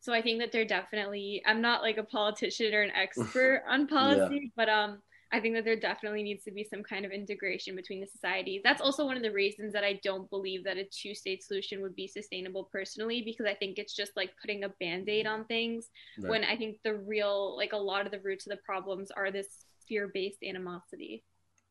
[0.00, 3.86] So I think that they're definitely I'm not like a politician or an expert on
[3.86, 4.48] policy, yeah.
[4.56, 4.98] but um
[5.34, 8.60] I think that there definitely needs to be some kind of integration between the societies.
[8.62, 11.80] That's also one of the reasons that I don't believe that a two state solution
[11.80, 15.46] would be sustainable personally, because I think it's just like putting a band aid on
[15.46, 16.28] things right.
[16.28, 19.30] when I think the real, like a lot of the roots of the problems are
[19.30, 19.48] this
[19.88, 21.24] fear based animosity.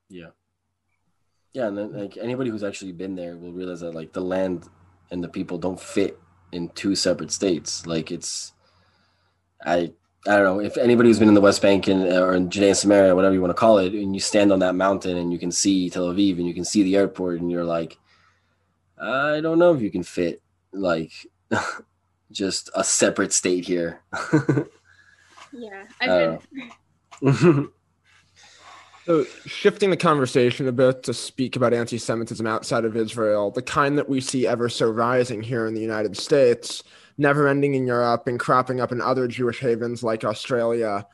[0.10, 0.32] Yeah.
[1.54, 1.68] Yeah.
[1.68, 4.68] And then, like anybody who's actually been there will realize that like the land
[5.12, 6.20] and the people don't fit
[6.52, 7.86] in two separate states.
[7.86, 8.54] Like it's,
[9.64, 9.94] I,
[10.28, 12.50] I don't know if anybody who's been in the West Bank and uh, or in
[12.50, 15.18] Judea and Samaria, whatever you want to call it, and you stand on that mountain
[15.18, 17.98] and you can see Tel Aviv and you can see the airport, and you're like,
[19.02, 21.12] I don't know if you can fit like
[22.32, 24.02] just a separate state here.
[25.52, 26.48] Yeah, I've
[27.22, 27.70] been.
[29.06, 33.64] So, shifting the conversation a bit to speak about anti Semitism outside of Israel, the
[33.64, 36.84] kind that we see ever so rising here in the United States,
[37.22, 41.06] never ending in Europe and cropping up in other Jewish havens like Australia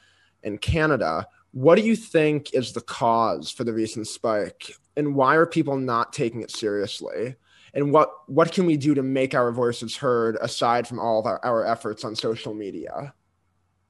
[0.43, 1.28] and Canada.
[1.52, 4.72] What do you think is the cause for the recent spike?
[4.96, 7.36] And why are people not taking it seriously?
[7.74, 11.26] And what, what can we do to make our voices heard aside from all of
[11.26, 13.13] our, our efforts on social media?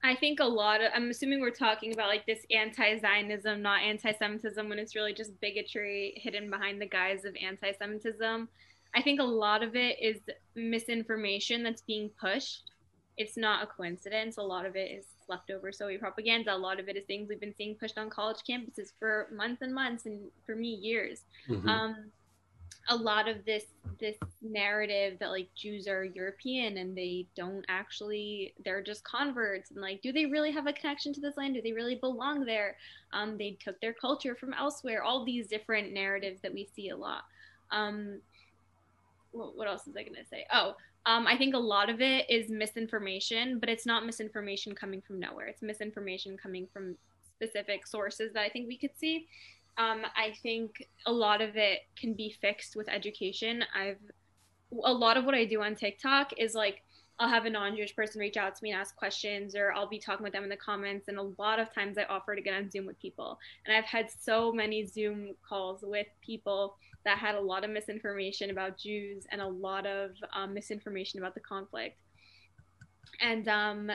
[0.04, 3.82] I think a lot of, I'm assuming we're talking about like this anti Zionism, not
[3.82, 8.48] anti Semitism, when it's really just bigotry hidden behind the guise of anti Semitism.
[8.96, 10.18] I think a lot of it is
[10.58, 12.72] misinformation that's being pushed.
[13.18, 14.38] It's not a coincidence.
[14.38, 16.54] A lot of it is leftover Soviet propaganda.
[16.54, 19.62] A lot of it is things we've been seeing pushed on college campuses for months
[19.62, 21.22] and months, and for me, years.
[21.48, 21.68] Mhm.
[21.68, 22.12] Um,
[22.90, 23.66] a lot of this
[24.00, 29.82] this narrative that like Jews are European and they don't actually they're just converts and
[29.82, 31.56] like do they really have a connection to this land?
[31.56, 32.78] Do they really belong there?
[33.12, 35.04] Um, they took their culture from elsewhere.
[35.04, 37.24] All these different narratives that we see a lot.
[37.72, 38.22] Um,
[39.32, 40.46] what, else is I gonna say?
[40.54, 45.02] Oh, um, I think a lot of it is misinformation, but it's not misinformation coming
[45.02, 45.48] from nowhere.
[45.48, 46.96] It's misinformation coming from
[47.36, 49.28] specific sources that I think we could see.
[49.78, 53.64] Um, I think a lot of it can be fixed with education.
[53.76, 54.00] I've
[54.84, 56.84] a lot of what I do on TikTok is like
[57.20, 59.98] I'll have a non-Jewish person reach out to me and ask questions, or I'll be
[59.98, 61.08] talking with them in the comments.
[61.08, 63.86] And a lot of times I offer to get on Zoom with people, and I've
[63.86, 66.76] had so many Zoom calls with people
[67.08, 71.34] that had a lot of misinformation about Jews and a lot of um, misinformation about
[71.36, 71.98] the conflict.
[73.22, 73.90] And um,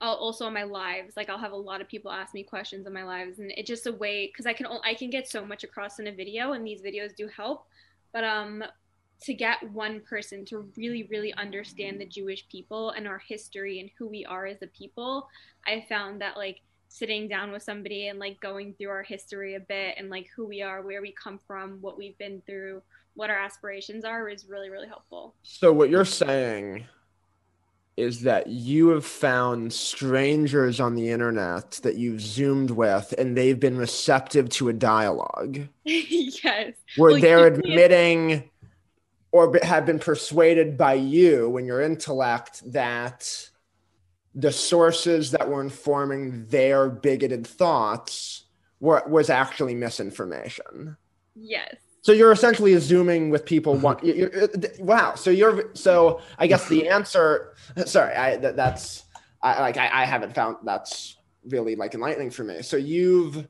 [0.00, 2.86] I'll also on my lives, like I'll have a lot of people ask me questions
[2.86, 5.44] on my lives, and it's just a way because I can I can get so
[5.44, 7.66] much across in a video, and these videos do help.
[8.14, 8.64] But um,
[9.24, 13.90] to get one person to really really understand the Jewish people and our history and
[13.98, 15.28] who we are as a people,
[15.66, 19.60] I found that like sitting down with somebody and like going through our history a
[19.60, 22.82] bit and like who we are, where we come from, what we've been through,
[23.14, 25.34] what our aspirations are is really really helpful.
[25.42, 26.86] So, what you're saying
[27.98, 33.58] is that you have found strangers on the internet that you've zoomed with and they've
[33.58, 36.74] been receptive to a dialogue yes.
[36.96, 38.48] where Well, they're admitting
[39.32, 43.50] or have been persuaded by you and your intellect that
[44.38, 48.44] the sources that were informing their bigoted thoughts
[48.78, 50.96] were was actually misinformation.
[51.34, 51.74] Yes.
[52.02, 53.74] So you're essentially zooming with people.
[53.74, 54.48] One, you you're, uh,
[54.78, 55.16] wow.
[55.16, 57.54] So you're so I guess the answer.
[57.84, 59.02] Sorry, I that, that's
[59.42, 61.16] I like I, I haven't found that's
[61.48, 62.62] really like enlightening for me.
[62.62, 63.48] So you've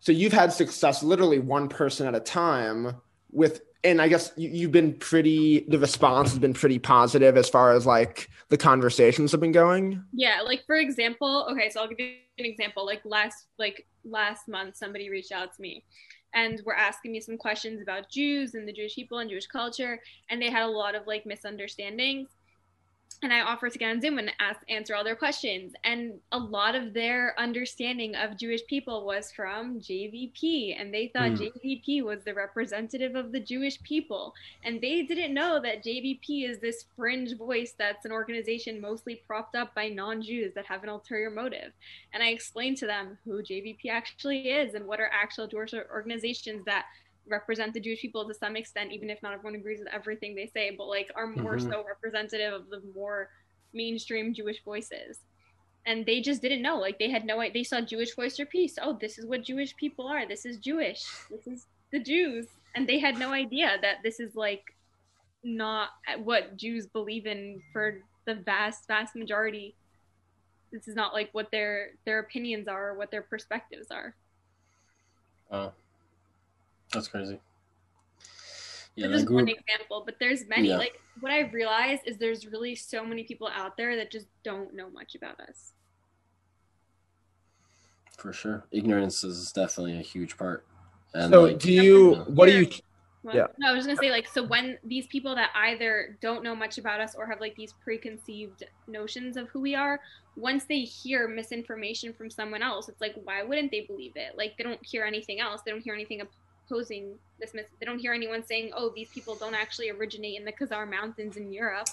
[0.00, 2.96] so you've had success literally one person at a time
[3.30, 7.48] with and I guess you, you've been pretty the response has been pretty positive as
[7.48, 10.02] far as like the conversations have been going.
[10.12, 12.84] Yeah, like for example, okay, so I'll give you an example.
[12.84, 15.84] Like last like last month somebody reached out to me
[16.34, 19.98] and were asking me some questions about Jews and the Jewish people and Jewish culture
[20.28, 22.28] and they had a lot of like misunderstandings.
[23.22, 25.72] And I offer to get on Zoom and ask answer all their questions.
[25.82, 30.80] And a lot of their understanding of Jewish people was from JVP.
[30.80, 31.42] And they thought Hmm.
[31.42, 34.34] JVP was the representative of the Jewish people.
[34.64, 39.56] And they didn't know that JVP is this fringe voice that's an organization mostly propped
[39.56, 41.72] up by non Jews that have an ulterior motive.
[42.12, 46.64] And I explained to them who JVP actually is and what are actual Jewish organizations
[46.66, 46.86] that
[47.28, 50.46] represent the Jewish people to some extent, even if not everyone agrees with everything they
[50.46, 51.70] say, but like are more Mhm.
[51.70, 53.30] so representative of the more
[53.72, 55.20] mainstream Jewish voices.
[55.86, 56.78] And they just didn't know.
[56.78, 57.54] Like they had no idea.
[57.54, 58.78] They saw Jewish Voice for Peace.
[58.80, 60.26] Oh, this is what Jewish people are.
[60.26, 61.04] This is Jewish.
[61.30, 62.46] This is the Jews.
[62.74, 64.74] And they had no idea that this is like
[65.42, 69.74] not what Jews believe in for the vast, vast majority.
[70.70, 74.14] This is not like what their their opinions are or what their perspectives are.
[75.50, 75.72] Oh,
[76.92, 77.38] that's crazy.
[78.96, 79.34] Yeah, This that is group.
[79.36, 80.68] one example, but there's many.
[80.68, 80.78] Yeah.
[80.78, 84.74] Like what I've realized is there's really so many people out there that just don't
[84.74, 85.72] know much about us.
[88.16, 90.64] For sure, ignorance is definitely a huge part.
[91.14, 92.14] And So like, do you?
[92.26, 92.68] What do you?
[93.22, 93.46] Well, Yeah.
[93.58, 96.78] No, I was gonna say like so when these people that either don't know much
[96.78, 100.00] about us or have like these preconceived notions of who we are,
[100.36, 104.36] once they hear misinformation from someone else, it's like why wouldn't they believe it?
[104.36, 105.62] Like they don't hear anything else.
[105.64, 106.20] They don't hear anything
[106.68, 107.54] opposing this.
[107.54, 110.88] Mis- they don't hear anyone saying, "Oh, these people don't actually originate in the Khazar
[110.88, 111.88] Mountains in Europe."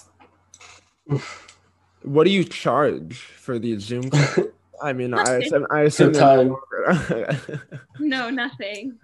[2.02, 4.48] What do you charge for these Zoom calls?
[4.82, 6.54] I mean, I assume, I assume time.
[7.98, 8.98] No, nothing.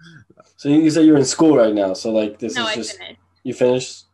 [0.55, 1.93] So you, you said you're in school right now.
[1.93, 3.19] So like this no, is I just finished.
[3.43, 4.05] you finished.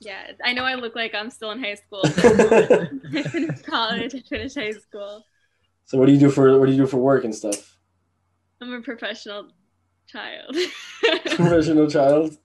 [0.00, 2.00] Yeah, I know I look like I'm still in high school.
[2.04, 2.88] I
[3.30, 4.14] finished college.
[4.14, 5.24] I finished high school.
[5.86, 7.78] So what do you do for what do you do for work and stuff?
[8.60, 9.52] I'm a professional
[10.06, 10.56] child.
[11.36, 12.36] Professional child.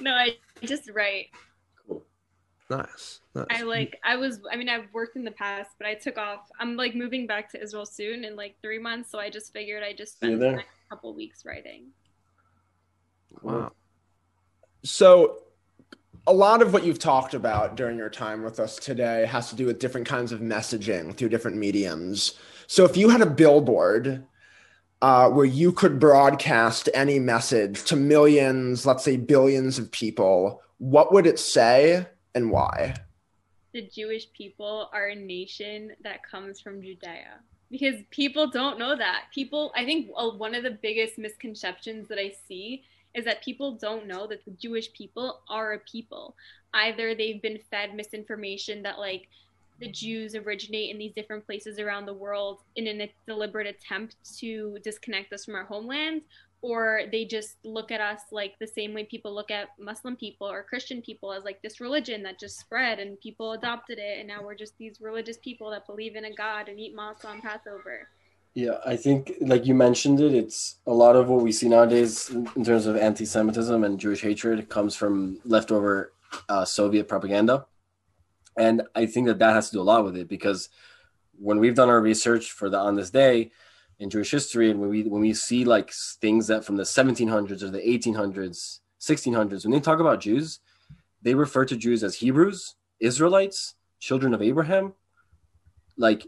[0.00, 1.26] no, I just write.
[1.86, 2.04] Cool.
[2.70, 3.20] nice.
[3.34, 3.46] nice.
[3.50, 3.98] I like.
[4.04, 4.40] I was.
[4.50, 6.48] I mean, I've worked in the past, but I took off.
[6.58, 9.82] I'm like moving back to Israel soon in like three months, so I just figured
[9.82, 11.88] I just See you spend the next couple weeks writing.
[13.40, 13.72] Wow.
[14.84, 15.38] So,
[16.26, 19.56] a lot of what you've talked about during your time with us today has to
[19.56, 22.34] do with different kinds of messaging through different mediums.
[22.66, 24.24] So, if you had a billboard
[25.02, 31.12] uh, where you could broadcast any message to millions, let's say billions of people, what
[31.12, 32.94] would it say and why?
[33.72, 37.40] the Jewish people are a nation that comes from Judea.
[37.70, 39.24] Because people don't know that.
[39.34, 42.84] People, I think one of the biggest misconceptions that I see
[43.14, 46.36] is that people don't know that the Jewish people are a people.
[46.74, 49.28] Either they've been fed misinformation that, like,
[49.82, 54.78] the Jews originate in these different places around the world in a deliberate attempt to
[54.84, 56.22] disconnect us from our homeland,
[56.62, 60.48] or they just look at us like the same way people look at Muslim people
[60.48, 64.28] or Christian people as like this religion that just spread and people adopted it, and
[64.28, 67.40] now we're just these religious people that believe in a God and eat matzah on
[67.40, 68.08] Passover.
[68.54, 72.30] Yeah, I think like you mentioned it, it's a lot of what we see nowadays
[72.30, 76.12] in terms of anti-Semitism and Jewish hatred comes from leftover
[76.48, 77.66] uh, Soviet propaganda,
[78.56, 80.68] and I think that that has to do a lot with it because
[81.38, 83.50] when we've done our research for the on this day
[83.98, 87.62] in Jewish history, and when we when we see like things that from the 1700s
[87.62, 90.60] or the 1800s, 1600s, when they talk about Jews,
[91.22, 94.94] they refer to Jews as Hebrews, Israelites, children of Abraham,
[95.96, 96.26] like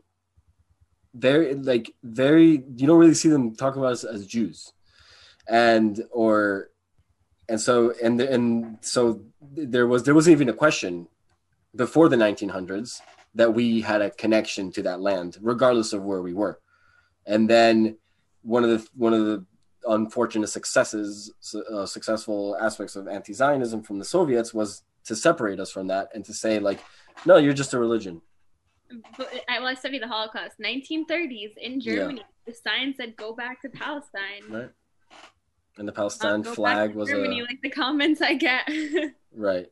[1.14, 4.72] very like very you don't really see them talk about us as Jews,
[5.46, 6.70] and or
[7.48, 11.08] and so and and so there was there wasn't even a question
[11.74, 13.00] before the 1900s
[13.34, 16.60] that we had a connection to that land, regardless of where we were,
[17.26, 17.96] and then
[18.42, 19.44] one of the one of the
[19.86, 21.30] unfortunate successes
[21.72, 26.24] uh, successful aspects of anti-zionism from the soviets was to separate us from that and
[26.24, 26.80] to say like
[27.26, 28.22] no you're just a religion
[29.18, 31.94] But I, well, I studied the Holocaust, 1930s in Yeah.
[31.96, 32.22] Germany.
[32.46, 34.70] The sign said, "Go back to Palestine." right
[35.76, 38.68] and the palestine flag was Germany, a like the comments I get.
[39.34, 39.66] right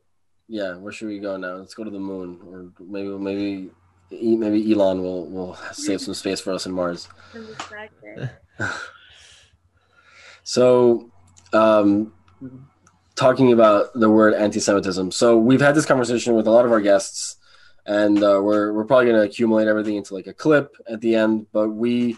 [0.47, 3.69] yeah where should we go now let's go to the moon or maybe maybe
[4.11, 7.07] maybe elon will will save some space for us in mars
[10.43, 11.09] So,
[11.53, 12.13] um,
[13.15, 15.11] talking about the word anti-Semitism.
[15.11, 17.37] So we've had this conversation with a lot of our guests,
[17.85, 21.15] and uh, we're we're probably going to accumulate everything into like a clip at the
[21.15, 21.47] end.
[21.53, 22.17] But we,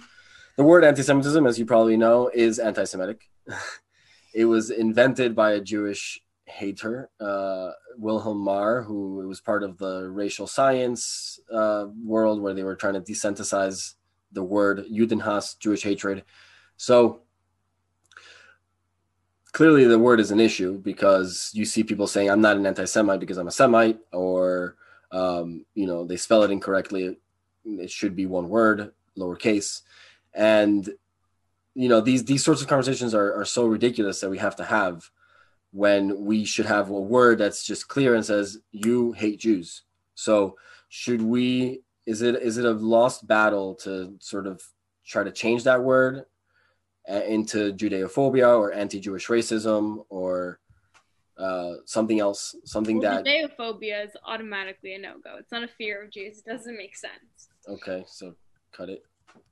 [0.58, 3.30] the word anti-Semitism, as you probably know, is anti-Semitic.
[4.34, 10.10] it was invented by a Jewish hater, uh, Wilhelm Marr, who was part of the
[10.10, 13.96] racial science uh, world where they were trying to desensitize
[14.32, 16.24] the word Judenhass, Jewish hatred.
[16.78, 17.22] So
[19.56, 23.22] clearly the word is an issue because you see people saying i'm not an anti-semite
[23.22, 24.76] because i'm a semite or
[25.14, 27.18] um, you know they spell it incorrectly
[27.64, 29.84] it should be one word lowercase
[30.34, 30.90] and
[31.74, 34.66] you know these these sorts of conversations are, are so ridiculous that we have to
[34.66, 35.10] have
[35.76, 39.84] when we should have a word that's just clear and says you hate jews
[40.16, 40.56] so
[40.90, 44.62] should we is it is it a lost battle to sort of
[45.06, 46.26] try to change that word
[47.10, 50.60] uh, into Judeophobia or anti-Jewish racism or
[51.38, 55.36] uh, something else, something well, that Judeophobia is automatically a no-go.
[55.38, 56.40] It's not a fear of Jews.
[56.40, 57.50] It doesn't make sense.
[57.68, 58.36] okay, so
[58.72, 59.04] cut it.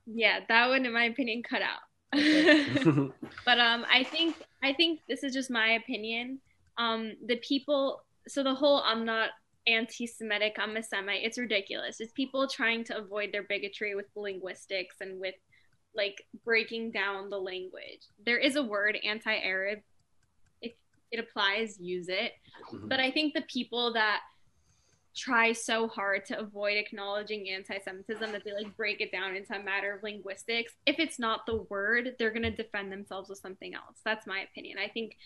[0.05, 1.81] Yeah, that one, in my opinion, cut out.
[2.15, 2.65] Okay.
[3.45, 6.39] but um, I think I think this is just my opinion.
[6.78, 9.32] Um, the people, so the whole I'm not
[9.67, 11.23] anti-Semitic, I'm a Semite.
[11.23, 11.99] It's ridiculous.
[11.99, 15.36] It's people trying to avoid their bigotry with linguistics and with
[15.95, 18.02] like breaking down the language.
[18.26, 19.80] There is a word anti-Arab.
[20.62, 20.73] If
[21.12, 22.34] it applies, use it.
[22.71, 22.89] Mhm.
[22.89, 24.21] But I think the people that
[25.15, 29.64] try so hard to avoid acknowledging anti-Semitism that they like break it down into a
[29.64, 30.74] matter of linguistics.
[30.86, 33.99] If it's not the word, they're gonna defend themselves with something else.
[34.03, 34.78] That's my opinion.
[34.80, 35.18] I think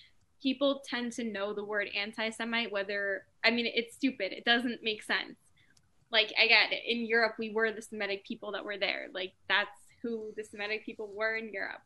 [0.44, 4.34] people tend to know the word anti-Semite, whether I mean it's stupid.
[4.34, 5.38] It doesn't make sense.
[6.12, 6.84] Like I get it.
[6.86, 9.08] In Europe, we were the Semitic people that were there.
[9.14, 9.70] Like that's
[10.02, 11.82] who the Semitic people were in Europe.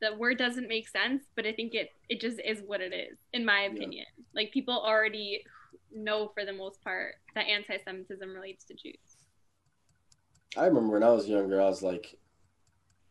[0.00, 3.16] The word doesn't make sense, but I think it it just is what it is,
[3.32, 3.72] in my Yeah.
[3.72, 4.06] opinion.
[4.34, 5.42] Like people already
[5.94, 9.16] know for the most part that anti-Semitism relates to Jews.
[10.56, 12.18] I remember when I was younger, I was like,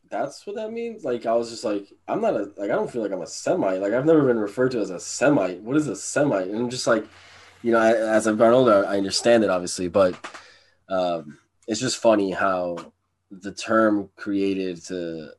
[0.10, 1.04] that's what that means.
[1.04, 3.28] Like I was just like, I'm not a like I don't feel like I'm a
[3.28, 3.82] Semite.
[3.82, 5.62] Like I've never been referred to as a Semite.
[5.62, 6.48] What is a Semite?
[6.48, 7.06] And I'm just like,
[7.62, 10.16] you know, I, as I've gotten older, I understand it obviously, but
[10.90, 12.94] um, it's just funny how
[13.32, 15.32] the term created to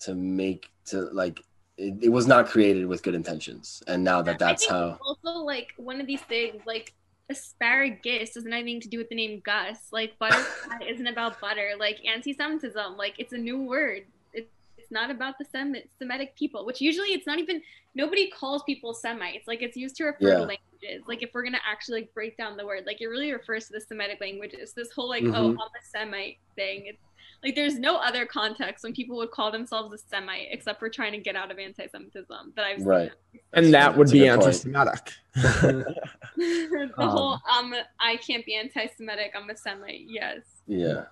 [0.00, 1.42] to make to like
[1.78, 4.98] it, it was not created with good intentions, and now that that's how.
[5.00, 6.92] Also, like one of these things, like
[7.30, 9.78] asparagus doesn't have anything to do with the name Gus.
[9.92, 11.72] Like butterfly isn't about butter.
[11.78, 14.04] Like anti-Semitism, like it's a new word.
[14.90, 17.60] It's it's not about the Sem- Semitic people, which usually it's not even.
[17.94, 19.46] Nobody calls people Semites.
[19.46, 20.34] Like it's used to refer Yeah.
[20.34, 21.02] to languages.
[21.06, 23.72] Like if we're gonna actually like break down the word, like it really refers to
[23.74, 24.72] the Semitic languages.
[24.72, 25.50] This whole like oh Mhm.
[25.52, 26.86] I'm a Semite thing.
[26.86, 26.98] It's
[27.42, 31.12] like there's no other context when people would call themselves a Semite except for trying
[31.12, 32.86] to get out of anti-Semitism that I've seen.
[32.86, 33.12] Right.
[33.52, 35.12] And that would That's be anti-Semitic.
[35.34, 39.32] the Um, whole um I can't be anti-Semitic.
[39.36, 40.06] I'm a Semite.
[40.08, 40.40] Yes.
[40.66, 41.04] Yeah.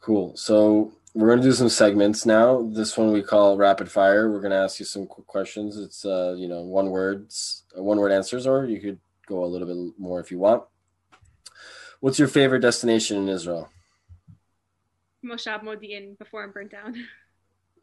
[0.00, 0.36] Cool.
[0.36, 2.68] So we're gonna do some segments now.
[2.72, 4.30] This one we call rapid fire.
[4.30, 5.76] We're gonna ask you some quick questions.
[5.76, 9.46] It's uh, you know, one words, uh, one word answers, or you could go a
[9.46, 10.64] little bit more if you want.
[12.00, 13.68] What's your favorite destination in Israel?
[15.24, 16.94] Moshav Modi'in before it burnt down.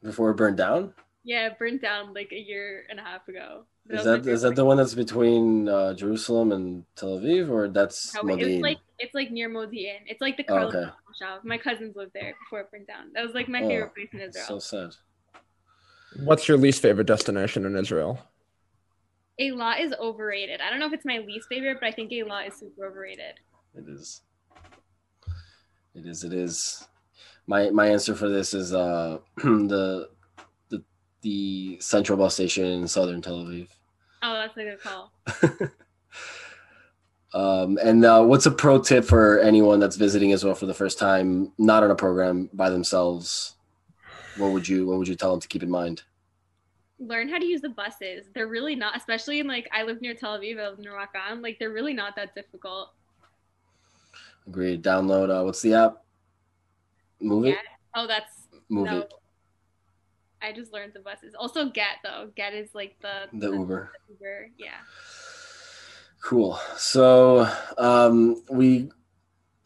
[0.02, 0.94] Before it burned down?
[1.26, 3.66] yeah, it burnt down like a year and a half ago.
[3.90, 6.86] But Is I was that like, is that the one that's between uh, Jerusalem and
[6.96, 8.62] Tel Aviv, or that's No, it's Modi'in?
[8.62, 10.02] like it's like near Modi'in.
[10.06, 10.86] It's like the Oh, okay.
[11.10, 11.44] Moshav.
[11.44, 13.12] My cousins lived there before it burned down.
[13.16, 14.46] That was like my Oh, favorite place in Israel.
[14.46, 14.92] so sad.
[16.24, 18.20] What's your least favorite destination in Israel?
[19.42, 20.60] Eilat is overrated.
[20.62, 23.36] I don't know if it's my least favorite, but I think Eilat is super overrated.
[23.74, 24.22] It is.
[25.96, 26.24] It is.
[26.24, 26.88] It is.
[27.48, 30.10] My my answer for this is uh the
[30.70, 30.84] the
[31.22, 33.70] the central bus station in southern Tel Aviv.
[34.22, 35.12] Oh, that's a good call.
[37.34, 40.98] Um, and uh, what's a pro tip for anyone that's visiting Israel for the first
[40.98, 43.56] time, not on a program by themselves?
[44.38, 46.04] What would you What would you tell them to keep in mind?
[46.98, 48.26] Learn how to use the buses.
[48.34, 51.44] They're really not, especially in like I live near Tel Aviv, I live near Rakan.
[51.44, 52.94] Like they're really not that difficult.
[54.48, 54.84] Agreed.
[54.84, 55.30] Download.
[55.30, 56.04] Uh, what's the app?
[57.22, 57.56] Moovit.
[57.96, 59.00] Oh, that's Move no.
[59.00, 59.14] it.
[60.42, 61.34] I just learned the buses.
[61.38, 62.30] Also, Gett though.
[62.36, 63.92] Gett is like the The Uber.
[64.10, 64.50] Uber.
[64.58, 64.78] Yeah.
[66.22, 66.60] Cool.
[66.78, 68.90] So um, we,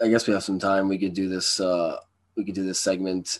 [0.02, 0.88] I guess we have some time.
[0.88, 1.60] We could do this.
[1.60, 1.98] Uh,
[2.36, 3.40] we could do this segment.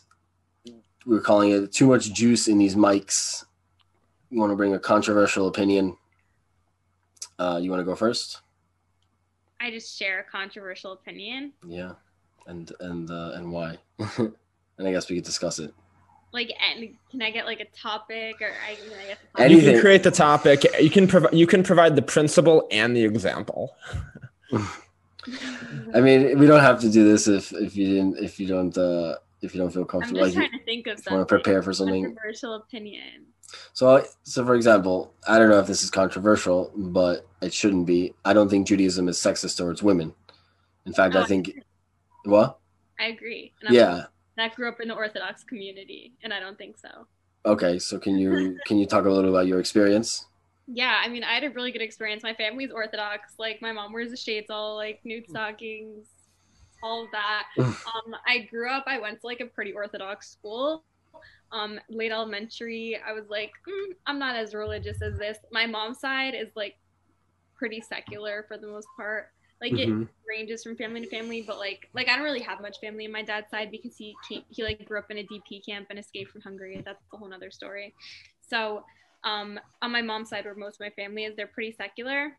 [1.06, 3.46] We are calling it "Too Much Juice in These Mics."
[4.30, 5.96] You want to bring a controversial opinion?
[7.38, 8.42] Uh, you want to go first?
[9.60, 11.54] I just share a controversial opinion.
[11.66, 11.94] Yeah,
[12.48, 13.78] and and uh, and why?
[14.18, 14.34] and
[14.88, 15.74] I guess we could discuss it.
[16.34, 19.56] Like, and can I get like a topic or I, can I get the Any-
[19.56, 20.66] You can create the topic.
[20.82, 21.34] You can provide.
[21.34, 23.76] You can provide the principle and the example.
[25.94, 28.76] I mean, we don't have to do this if if you didn't if you don't
[28.78, 30.24] uh, if you don't feel comfortable.
[30.24, 30.26] I'm comfortable.
[30.26, 31.38] just Like, trying to think of if you want something.
[31.38, 32.04] to prepare for something.
[32.04, 33.26] Controversial opinion.
[33.74, 38.14] So, so for example, I don't know if this is controversial, but it shouldn't be.
[38.26, 40.14] I don't think Judaism is sexist towards women.
[40.88, 41.52] In fact, No, I think
[42.26, 42.58] what?
[43.00, 43.54] I agree.
[43.62, 44.06] And I'm Yeah.
[44.38, 47.08] That grew up in the Orthodox community, and I don't think so.
[47.46, 47.80] Okay.
[47.80, 50.26] So can you can you talk a little about your experience?
[50.68, 52.24] Yeah, I mean, I had a really good experience.
[52.24, 53.34] My family's Orthodox.
[53.38, 56.08] Like, my mom wears the shades, all like nude stockings,
[56.82, 57.48] all of that.
[57.60, 58.86] um, I grew up.
[58.88, 60.86] I went to like a pretty Orthodox school.
[61.52, 65.38] Um, late elementary, I was like, mm, I'm not as religious as this.
[65.52, 66.76] My mom's side is like
[67.56, 69.32] pretty secular for the most part.
[69.64, 70.10] Like it Mhm.
[70.28, 73.14] ranges from family to family, but like like I don't really have much family on
[73.14, 76.00] my dad's side because he came, he like grew up in a DP camp and
[76.00, 76.82] escaped from Hungary.
[76.86, 77.96] That's a whole nother story.
[78.42, 78.84] So
[79.24, 82.38] um, on my mom's side, where most of my family is, they're pretty secular.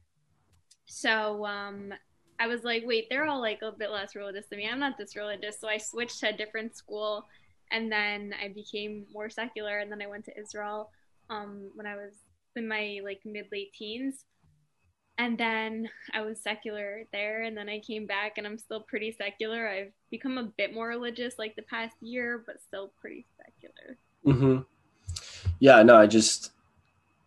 [0.86, 1.94] So um,
[2.40, 4.68] I was like, wait, they're all like a bit less religious than me.
[4.70, 5.60] I'm not this religious.
[5.60, 7.26] So I switched to a different school,
[7.72, 9.78] and then I became more secular.
[9.78, 10.90] And then I went to Israel
[11.30, 12.12] um, when I was
[12.56, 14.24] in my like mid late teens.
[15.16, 19.12] And then I was secular there, and then I came back, and I'm still pretty
[19.12, 19.68] secular.
[19.68, 23.96] I've become a bit more religious like the past year, but still pretty secular.
[24.26, 24.62] Mm-hmm.
[25.60, 25.82] Yeah.
[25.84, 25.96] No.
[25.96, 26.50] I just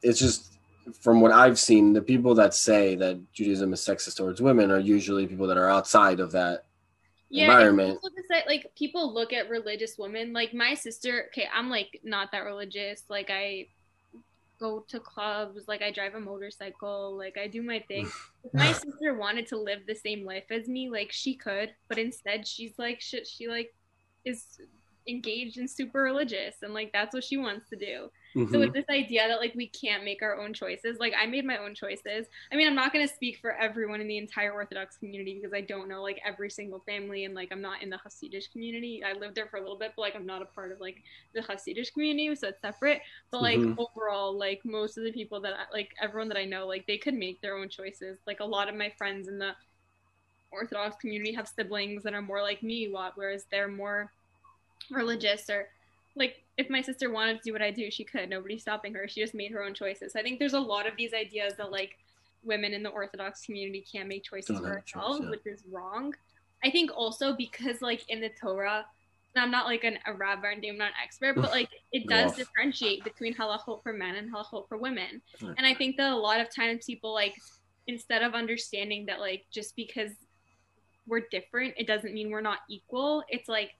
[0.02, 0.58] it's just
[1.02, 4.80] from what I've seen, the people that say that Judaism is sexist towards women are
[4.80, 6.66] usually people that are outside of that.
[7.30, 8.00] yeah, environment.
[8.30, 10.34] Say, like people look at religious women.
[10.34, 13.04] Like my sister, okay, I'm like not that religious.
[13.10, 13.68] Like I
[14.60, 18.08] go to clubs, like I drive a motorcycle, like I do my thing.
[18.44, 21.98] if my sister wanted to live the same life as me, like she could, but
[21.98, 23.74] instead she's like she, she like
[24.26, 24.60] is
[25.08, 28.10] engaged and super religious and like that's what she wants to do.
[28.38, 28.50] Mhm.
[28.52, 30.98] So it's this idea that like we can't make our own choices.
[31.00, 32.28] Like I made my own choices.
[32.52, 35.54] I mean, I'm not going to speak for everyone in the entire Orthodox community because
[35.54, 39.04] I don't know like every single family and like I'm not in the Hasidic community.
[39.06, 40.98] I lived there for a little bit, but like I'm not a part of like
[41.34, 43.02] the Hasidic community, so it's separate.
[43.32, 43.78] But like Mhm.
[43.78, 46.98] overall, like most of the people that I, like everyone that I know, like they
[46.98, 48.20] could make their own choices.
[48.28, 49.56] Like a lot of my friends in the
[50.52, 54.12] Orthodox community have siblings that are more like me, whereas they're more
[54.92, 55.68] religious or
[56.16, 58.30] like if my sister wanted to do what I do, she could.
[58.30, 59.08] Nobody's stopping her.
[59.08, 60.16] She just made her own choices.
[60.16, 61.98] I think there's a lot of these ideas that like
[62.44, 65.30] women in the Orthodox community can't make choices Don't for have choice, yeah.
[65.30, 66.14] which is wrong.
[66.64, 68.86] I think also because like in the Torah,
[69.36, 72.08] and I'm not like an, a rabbi and I'm not an expert, but like it
[72.08, 75.22] does differentiate between halachot for men and halachot for women.
[75.42, 75.54] Right.
[75.58, 77.36] And I think that a lot of times people like
[77.86, 80.12] instead of understanding that like just because
[81.06, 83.24] we're different, it doesn't mean we're not equal.
[83.30, 83.72] It's like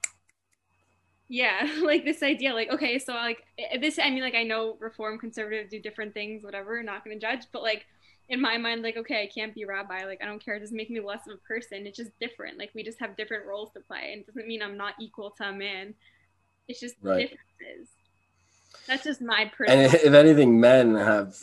[1.30, 3.44] yeah, like this idea, like okay, so like
[3.80, 4.00] this.
[4.00, 6.82] I mean, like I know reform conservative do different things, whatever.
[6.84, 7.86] Not gonna judge, but like
[8.30, 10.06] in my mind, like okay, I can't be rabbi.
[10.06, 10.56] Like I don't care.
[10.56, 11.86] It doesn't make me less of a person.
[11.88, 12.58] It's just different.
[12.58, 15.32] Like we just have different roles to play, and it doesn't mean I'm not equal
[15.38, 15.94] to a man.
[16.68, 17.30] It's just Right.
[17.30, 17.90] differences.
[18.88, 19.86] That's just my and personal.
[19.86, 21.36] if if anything, men have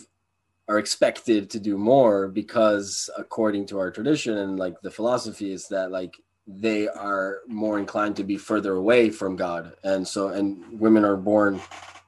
[0.68, 5.68] are expected to do more because according to our tradition and like the philosophy is
[5.68, 6.16] that like
[6.46, 11.16] they are more inclined to be further away from God, and so and women are
[11.16, 11.60] born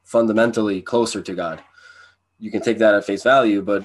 [0.04, 1.62] fundamentally closer to God.
[2.38, 3.84] You can take that at face value, but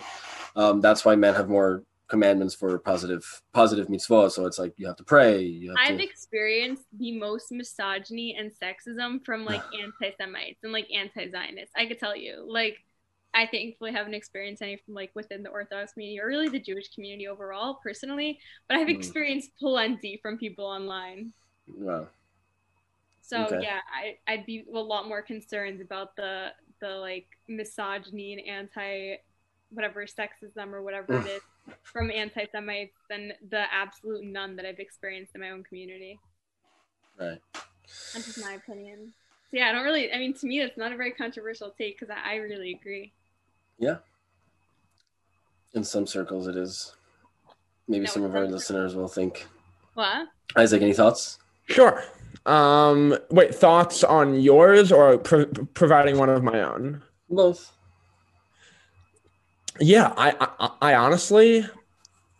[0.56, 3.24] um, that's why men have more commandments for positive
[3.54, 4.30] positive mitzvah.
[4.30, 5.42] So it's like you have to pray.
[5.42, 10.88] You have I've to, experienced the most misogyny and sexism from like anti-Semites and like
[10.94, 11.74] anti-Zionists.
[11.76, 12.78] I could tell you, like,
[13.34, 16.90] I thankfully haven't experienced any from like within the Orthodox community or really the Jewish
[16.90, 18.40] community overall, personally.
[18.68, 18.90] But I've Mm.
[18.90, 21.34] experienced plenty from people online.
[21.68, 22.08] wow.
[23.22, 23.58] So Okay.
[23.58, 26.50] yeah, I, I'd be a lot more concerned about the
[26.82, 29.18] the like misogyny and anti
[29.70, 31.42] whatever sexism or whatever it is
[31.94, 36.22] from anti-Semites than the absolute none that I've experienced in my own community.
[37.20, 37.42] Right.
[38.14, 39.14] That's just my opinion.
[39.52, 40.12] So yeah, I don't really.
[40.12, 43.14] I mean, to me, that's not a very controversial take because I, I really agree.
[45.74, 46.94] In some circles, it is.
[47.88, 49.48] Maybe No, some of our some listeners will think.
[49.94, 50.28] What?
[50.56, 51.40] Isaac, any thoughts?
[51.68, 52.04] Sure.
[52.46, 57.02] Um, wait, thoughts on yours or pro- providing one of my own?
[57.30, 57.72] Both.
[59.80, 61.66] Yeah, I, I, I honestly,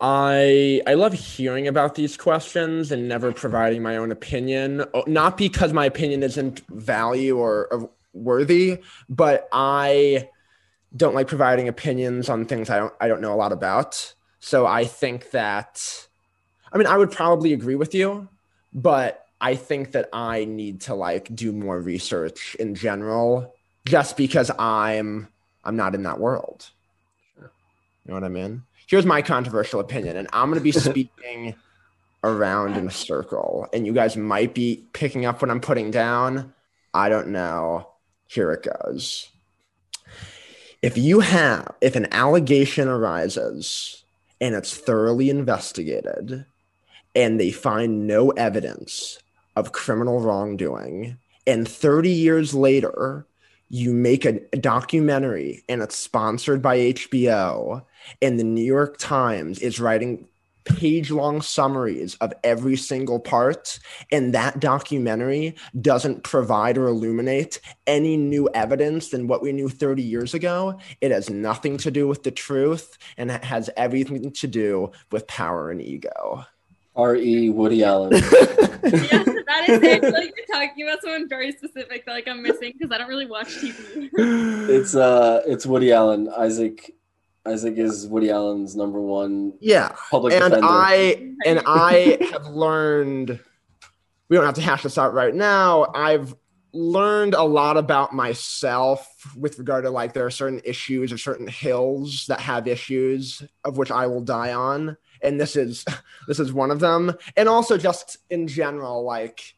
[0.00, 4.84] I, I love hearing about these questions and never providing my own opinion.
[4.92, 10.28] Oh, Not because my opinion isn't value or, or worthy, but I
[10.96, 14.14] don't like providing opinions on things I don't, I don't know a lot about.
[14.40, 16.06] So I think that,
[16.72, 18.28] I mean, I would probably agree with you,
[18.72, 23.54] but I think that I need to like do more research in general,
[23.86, 25.28] just because I'm,
[25.64, 26.70] I'm not in that world.
[27.36, 27.48] You
[28.08, 28.62] know what I mean?
[28.86, 31.54] Here's my controversial opinion, and I'm going to be speaking
[32.24, 36.52] around in a circle, and you guys might be picking up what I'm putting down.
[36.94, 37.88] I don't know.
[38.26, 39.31] Here it goes.
[40.82, 44.02] If you have, if an allegation arises
[44.40, 46.44] and it's thoroughly investigated
[47.14, 49.20] and they find no evidence
[49.54, 53.26] of criminal wrongdoing, and 30 years later,
[53.68, 57.84] you make a, documentary and it's sponsored by HBO,
[58.20, 60.26] and the New York Times is writing
[60.64, 63.78] page long summaries of every single part,
[64.10, 70.02] and that documentary doesn't provide or illuminate any new evidence than what we knew 30
[70.02, 74.46] years ago, it has nothing to do with the truth and it has everything to
[74.46, 76.44] do with power and ego.
[76.94, 77.50] R.E.
[77.50, 78.12] Woody Allen.
[78.84, 79.84] Yeah, that is it.
[79.84, 82.98] I feel like you're talking about someone very specific that like I'm missing because I
[82.98, 84.10] don't really watch TV.
[84.68, 86.28] it's uh, it's Woody Allen.
[86.36, 86.92] Isaac,
[87.46, 89.94] Isaac is Woody Allen's number one yeah.
[90.10, 90.66] public and defender.
[90.70, 93.40] I and I have learned.
[94.28, 95.86] We don't have to hash this out right now.
[95.94, 96.34] I've
[96.72, 101.46] learned a lot about myself with regard to like there are certain issues or certain
[101.46, 105.84] hills that have issues of which I will die on, and this is
[106.28, 107.12] this is one of them.
[107.36, 109.54] And also just in general, like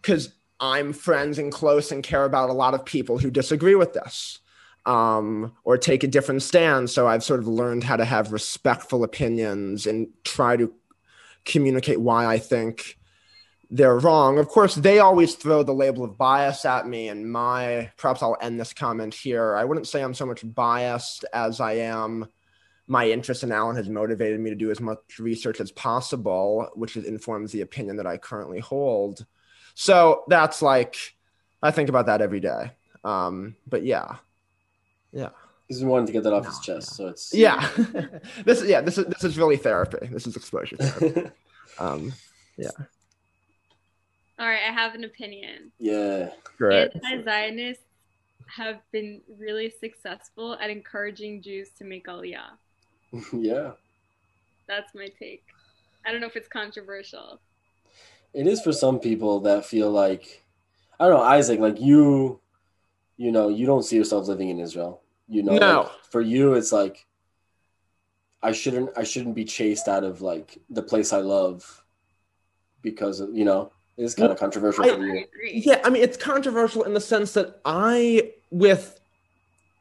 [0.00, 3.92] because I'm friends and close and care about a lot of people who disagree with
[3.92, 4.38] this
[4.86, 6.90] um, or take a different stand.
[6.90, 10.72] So I've sort of learned how to have respectful opinions and try to
[11.44, 12.98] communicate why I think
[13.70, 14.38] they're wrong.
[14.38, 18.36] Of course, they always throw the label of bias at me, and my perhaps I'll
[18.40, 19.56] end this comment here.
[19.56, 22.28] I wouldn't say I'm so much biased as I am.
[22.86, 26.96] My interest in Allen has motivated me to do as much research as possible, which
[26.96, 29.24] informs the opinion that I currently hold.
[29.74, 30.96] So that's like,
[31.62, 32.72] I think about that every day.
[33.02, 34.16] Um, but yeah,
[35.14, 35.30] yeah,
[35.68, 37.68] He's wanting to get that off his No, chest, so it's yeah.
[38.44, 40.06] this yeah this is this is really therapy.
[40.10, 41.30] This is exposure therapy.
[41.78, 42.12] Um,
[42.56, 42.70] yeah.
[44.38, 45.72] All right, I have an opinion.
[45.78, 46.28] yeah.
[46.56, 46.92] great.
[46.94, 47.82] Anti-Zionists
[48.46, 52.50] have been really successful at encouraging Jews to make Aliyah.
[53.32, 53.72] yeah.
[54.68, 55.44] That's my take.
[56.06, 57.40] I don't know if it's controversial.
[58.34, 60.44] It is for some people that feel like
[61.00, 62.40] I don't know, Isaac, like you
[63.16, 65.00] you know, you don't see yourself living in Israel.
[65.28, 65.80] You know, No.
[65.82, 67.06] like, for you it's like
[68.42, 71.84] I shouldn't I shouldn't be chased out of like the place I love
[72.82, 75.26] because of, you know, it's kind of controversial I- for I you.
[75.50, 79.00] Yeah, I mean it's controversial in the sense that I with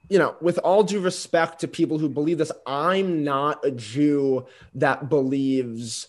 [0.09, 4.45] you know, with all due respect to people who believe this, I'm not a Jew
[4.75, 6.07] that believes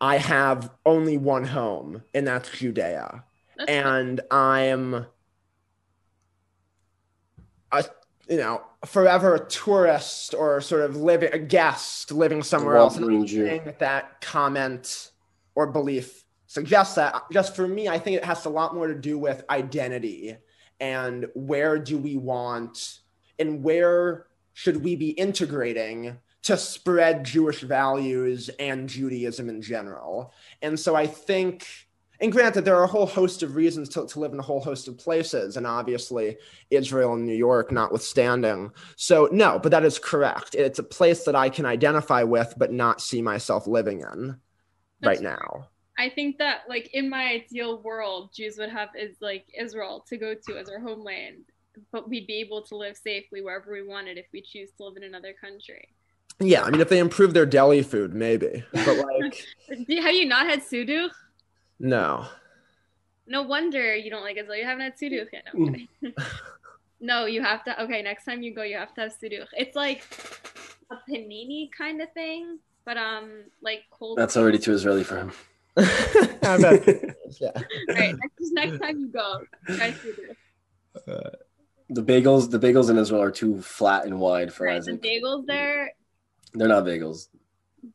[0.00, 3.24] I have only one home, and that's Judea.
[3.56, 3.84] That's fine.
[3.84, 5.06] and I'm
[7.72, 7.84] a
[8.28, 12.96] you know forever a tourist or sort of living a guest living somewhere else.
[12.96, 15.10] And I'm Wandering saying that that comment
[15.54, 17.14] or belief suggests that.
[17.32, 20.36] Just for me, I think it has a lot more to do with identity
[20.80, 23.00] and where do we want
[23.38, 30.32] and where should we be integrating to spread Jewish values and Judaism in general.
[30.62, 31.66] And so I think,
[32.20, 34.60] and granted, there are a whole host of reasons to, to live in a whole
[34.60, 36.38] host of places, and obviously
[36.70, 38.70] Israel and New York notwithstanding.
[38.96, 40.54] So, no, but that is correct.
[40.54, 44.36] It's a place that I can identify with, but not see myself living in
[45.00, 45.68] That's right now.
[45.98, 50.16] I think that like in my ideal world, Jews would have is like Israel to
[50.16, 51.44] go to as our homeland,
[51.92, 54.96] but we'd be able to live safely wherever we wanted if we choose to live
[54.96, 55.88] in another country.
[56.38, 58.62] Yeah, I mean, if they improve their deli food, maybe.
[58.72, 61.08] But like, Have you not had sudu?
[61.78, 62.26] No.
[63.26, 64.56] No wonder you don't like Israel.
[64.58, 65.44] You haven't had sudu yet.
[65.52, 65.88] No, mm.
[67.00, 67.82] no, you have to.
[67.82, 69.44] Okay, next time you go, you have to have sudu.
[69.56, 70.04] It's like
[70.90, 74.18] a panini kind of thing, but um, like cold.
[74.18, 75.32] That's already too Israeli for him.
[75.76, 75.82] I
[76.60, 77.50] bet it is, yeah.
[77.54, 79.42] All right, next, next time you go,
[79.76, 80.36] try sudu.
[81.06, 81.30] Uh,
[81.90, 85.02] the bagels, the bagels in Israel are too flat and wide for Right, the Isaac.
[85.02, 85.46] bagels mm.
[85.48, 85.92] there,
[86.54, 87.28] They're not bagels.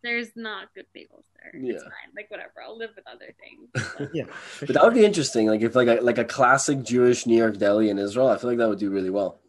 [0.03, 1.51] there's not good bagels there.
[1.61, 1.89] It's Yeah.
[1.89, 2.11] fine.
[2.15, 4.09] Like whatever, I'll live with other things.
[4.13, 4.25] Yeah.
[4.59, 5.47] But that would be interesting.
[5.47, 8.49] Like if like a like a classic Jewish New York deli in Israel, I feel
[8.49, 9.39] like that would do really well.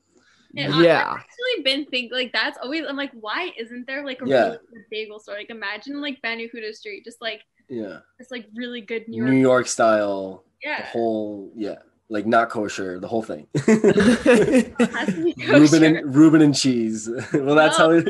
[0.57, 1.12] And Yeah.
[1.12, 2.84] I've actually been thinking like that's always.
[2.88, 4.45] I'm like, why isn't there like a Yeah.
[4.45, 5.36] really good bagel store?
[5.36, 8.01] Like imagine like Ben Yehuda Street, just like Yeah.
[8.18, 9.43] it's like really good New New York.
[9.43, 11.78] York style, the Yeah, whole yeah,
[12.12, 13.46] like not kosher, the whole thing.
[13.54, 17.08] it has to be Reuben and Reuben and cheese.
[17.32, 17.90] well, that's how.
[17.90, 18.04] It,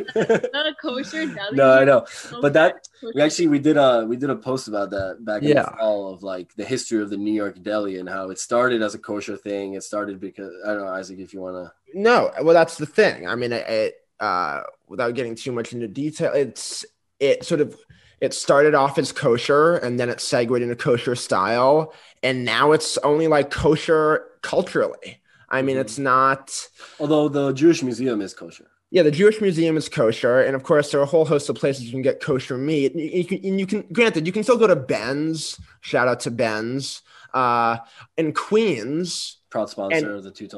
[0.53, 1.57] Not a kosher deli.
[1.57, 2.05] no, I know.
[2.09, 3.13] So But that kosher.
[3.15, 6.13] we actually we did a we did a post about that back in the fall
[6.13, 8.99] of like the history of the New York deli and how it started as a
[8.99, 9.75] kosher thing.
[9.75, 11.73] It started because I don't know Isaac if you want to.
[11.95, 13.29] No, well, that's the thing.
[13.29, 16.85] I mean, it, it uh, without getting too much into detail, it's
[17.21, 17.77] it sort of
[18.23, 21.93] it started off as kosher and then it segued into kosher style,
[22.23, 25.21] and now it's only like kosher culturally.
[25.51, 26.69] I mean, it's not.
[27.01, 28.69] Although the Jewish Museum is kosher.
[28.93, 31.57] Yeah, the Jewish Museum is kosher, and of course, there are a whole host of
[31.57, 32.95] places you can get kosher meat.
[32.95, 35.61] You, you can, and you can, granted, you can still go to Ben's.
[35.81, 37.03] Shout out to Ben's
[37.35, 37.79] uh,
[38.17, 39.39] in Queens.
[39.51, 40.49] Proud sponsor And- of the two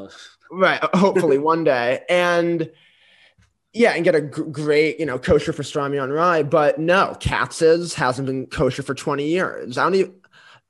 [0.50, 2.70] right hopefully one day and
[3.74, 8.26] yeah and get a great you know kosher pastrami on rye but no katz's hasn't
[8.26, 10.14] been kosher for 20 years i don't even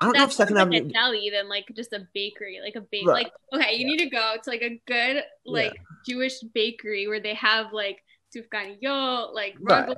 [0.01, 2.77] i don't know if second like a avenue deli than like just a bakery, like
[2.77, 3.07] a bake.
[3.07, 3.31] Right.
[3.53, 5.75] Like okay, you need to go to like a good like
[6.07, 8.03] Jewish bakery where they have like
[8.35, 9.97] sufganiyot, like Right.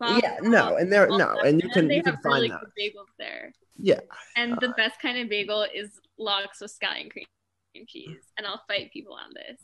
[0.00, 2.72] yeah no and there no and you can you can have find really that good
[2.78, 3.52] bagels there.
[3.78, 4.00] Yeah.
[4.36, 4.74] And the uh.
[4.76, 7.26] best kind of bagel is lox with scallion cream
[7.86, 8.22] cheese.
[8.38, 9.60] And I'll fight people on this.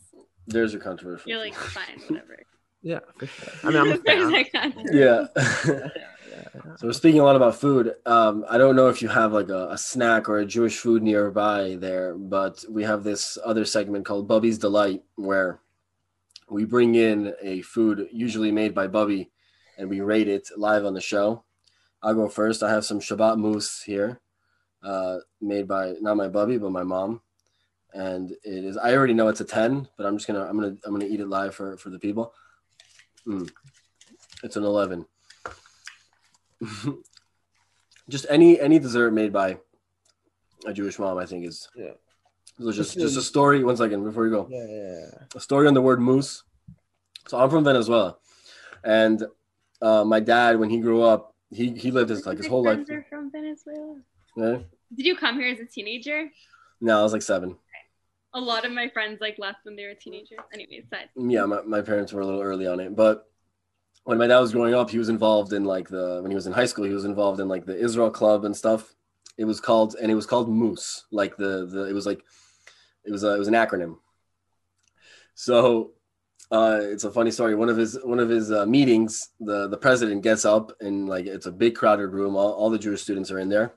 [0.47, 1.31] There's a controversial.
[1.31, 2.39] You're like, fine, whatever.
[2.83, 4.47] yeah for sure i mean i'm a fan that
[4.93, 5.27] yeah.
[5.73, 5.89] yeah,
[6.31, 6.77] yeah.
[6.77, 7.95] so we're speaking a lot about food.
[8.07, 11.03] Um, I don't know if you have like a, a snack or a Jewish food
[11.03, 15.61] nearby there, but we have this other segment called Bubby's Delight where
[16.51, 19.31] we bring in a food usually made by Bubby
[19.79, 21.45] and we rate it live on the show.
[22.03, 22.63] I'll go first.
[22.63, 24.21] I have some Shabbat mousse here,
[24.83, 27.21] uh, made by not my Bubby but my mom,
[27.95, 28.77] and it is.
[28.77, 31.21] I already know it's a ten, but I'm just gonna I'm gonna I'm gonna eat
[31.21, 32.35] it live for for the people.
[33.27, 33.51] Mm.
[34.43, 35.07] It's an eleven.
[38.09, 39.59] just any any dessert made by
[40.67, 41.93] a Jewish mom, I think is Yeah.
[42.61, 43.65] So just just a story.
[43.65, 45.11] One second before you go yeah, yeah.
[45.35, 46.45] a story on the word moose.
[47.29, 48.17] So I'm from Venezuela,
[48.85, 49.23] and
[49.81, 52.79] uh, my dad, when he grew up, he he lived his like his whole life.
[52.91, 53.97] Are from Venezuela.
[54.37, 54.59] Yeah?
[54.95, 56.31] Did you come here as a teenager?
[56.81, 57.57] No, I was like seven.
[58.35, 60.39] A lot of my friends like left when they were teenagers.
[60.53, 63.27] Anyways, that Yeah, my, my parents were a little early on it, but
[64.05, 66.47] when my dad was growing up, he was involved in like the when he was
[66.47, 68.95] in high school, he was involved in like the Israel Club and stuff.
[69.39, 71.05] It was called and it was called Moose.
[71.11, 72.23] Like the the it was like
[73.05, 73.97] it was a, it was an acronym.
[75.35, 75.93] So
[76.51, 77.55] uh, it's a funny story.
[77.55, 81.27] One of his one of his uh, meetings, the the president gets up and like
[81.27, 82.37] it's a big crowded room.
[82.37, 83.75] All, all the Jewish students are in there,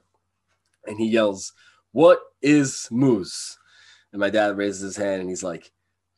[0.86, 1.54] and he yells,
[1.92, 3.58] "What is moose?"
[4.16, 5.74] And my dad raises his hand and he's like,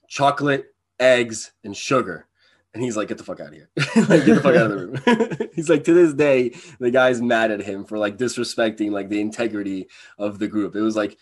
[0.08, 2.28] "Chocolate, eggs, and sugar."
[2.72, 3.70] And he's like, "Get the fuck out of here!
[4.08, 7.24] like, get the fuck out of the room." he's like, to this day, the guy's
[7.24, 9.88] mad at him for like disrespecting like the integrity
[10.20, 10.76] of the group.
[10.76, 11.18] It was like,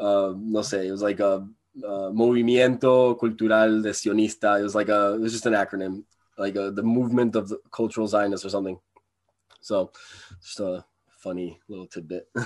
[0.00, 1.46] uh, no sé, it was like a
[1.84, 4.58] uh, Movimiento Cultural de Sionista.
[4.58, 6.02] It was like a, it was just an acronym,
[6.36, 8.80] like a, the movement of the cultural Zionists or something.
[9.60, 9.92] So,
[10.42, 10.84] just a
[11.18, 12.28] funny little tidbit.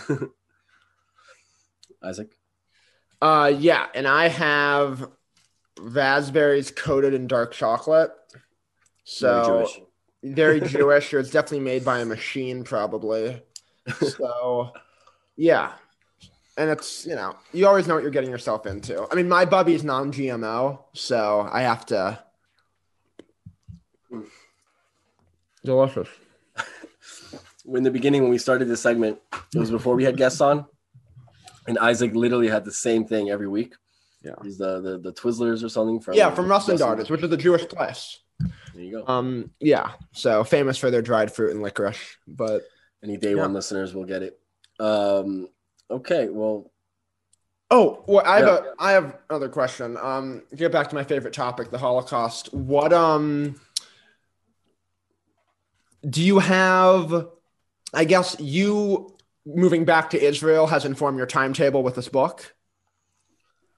[2.02, 2.36] Isaac,
[3.20, 5.08] Uh, yeah, and I have
[5.78, 8.10] raspberries coated in dark chocolate.
[8.32, 8.42] Very
[9.04, 9.80] So Jewish.
[10.22, 13.42] very Jewish, or it's definitely made by a machine, probably.
[14.00, 14.72] So,
[15.36, 15.72] yeah,
[16.56, 19.06] and it's you know you always know what you're getting yourself into.
[19.10, 22.22] I mean, my bubby's non-GMO, so I have to.
[25.64, 26.08] Delicious.
[27.74, 29.18] in the beginning when we started this segment,
[29.54, 30.66] it was before we had guests on,
[31.70, 33.74] and Isaac literally had the same thing every week.
[34.22, 34.34] Yeah.
[34.42, 37.32] He's the the, the Twizzlers or something from Yeah, from Russ and Russ which is
[37.32, 38.18] a Jewish place.
[38.74, 39.06] There you go.
[39.06, 42.62] Um, yeah, so famous for their dried fruit and licorice, but
[43.02, 43.42] Any day yeah.
[43.42, 44.38] one listeners will get it.
[44.78, 45.48] Um,
[45.90, 46.70] okay, well,
[47.72, 48.70] Oh, well, I have Yeah.
[48.78, 49.96] a I have another question.
[49.96, 52.52] Um, get back to my favorite topic, the Holocaust.
[52.52, 53.60] What um
[56.08, 57.28] do you have?
[57.92, 59.14] I guess you
[59.46, 62.54] moving back to Israel has informed your timetable with this book.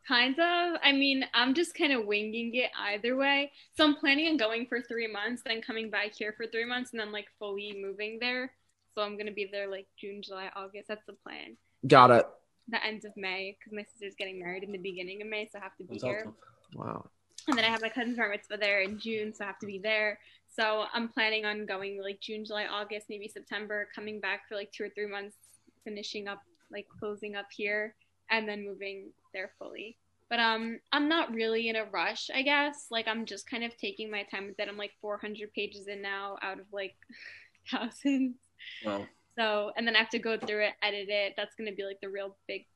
[0.07, 0.79] Kind of.
[0.83, 3.53] I mean, I'm just kind of winging it either way.
[3.77, 6.91] So I'm planning on going for three months, then coming back here for three months,
[6.91, 8.51] and then like fully moving there.
[8.95, 10.89] So I'm gonna be there like June, July, August.
[10.89, 11.57] That's the plan.
[11.87, 12.27] Got it.
[12.69, 15.59] The end of May, because my sister's getting married in the beginning of May, so
[15.59, 16.11] I have to be what's up?
[16.11, 16.33] here.
[16.75, 17.09] Wow.
[17.49, 19.67] And then I have my cousin's bar mitzvah there in June, so I have to
[19.67, 20.19] be there.
[20.49, 24.71] So I'm planning on going like June, July, August, maybe September, coming back for like
[24.71, 25.37] two or three months,
[25.85, 27.95] finishing up, like closing up here,
[28.31, 29.99] and then moving there fully.
[30.31, 32.87] But um, I'm not really in a rush, I guess.
[32.91, 34.69] Like I'm just kind of taking my time with it.
[34.69, 36.95] I'm like 400 pages in now, out of like
[37.71, 38.37] thousands.
[38.85, 39.07] Well,
[39.39, 41.35] So, and then I have to go through it, edit it.
[41.37, 42.67] That's gonna be like the real big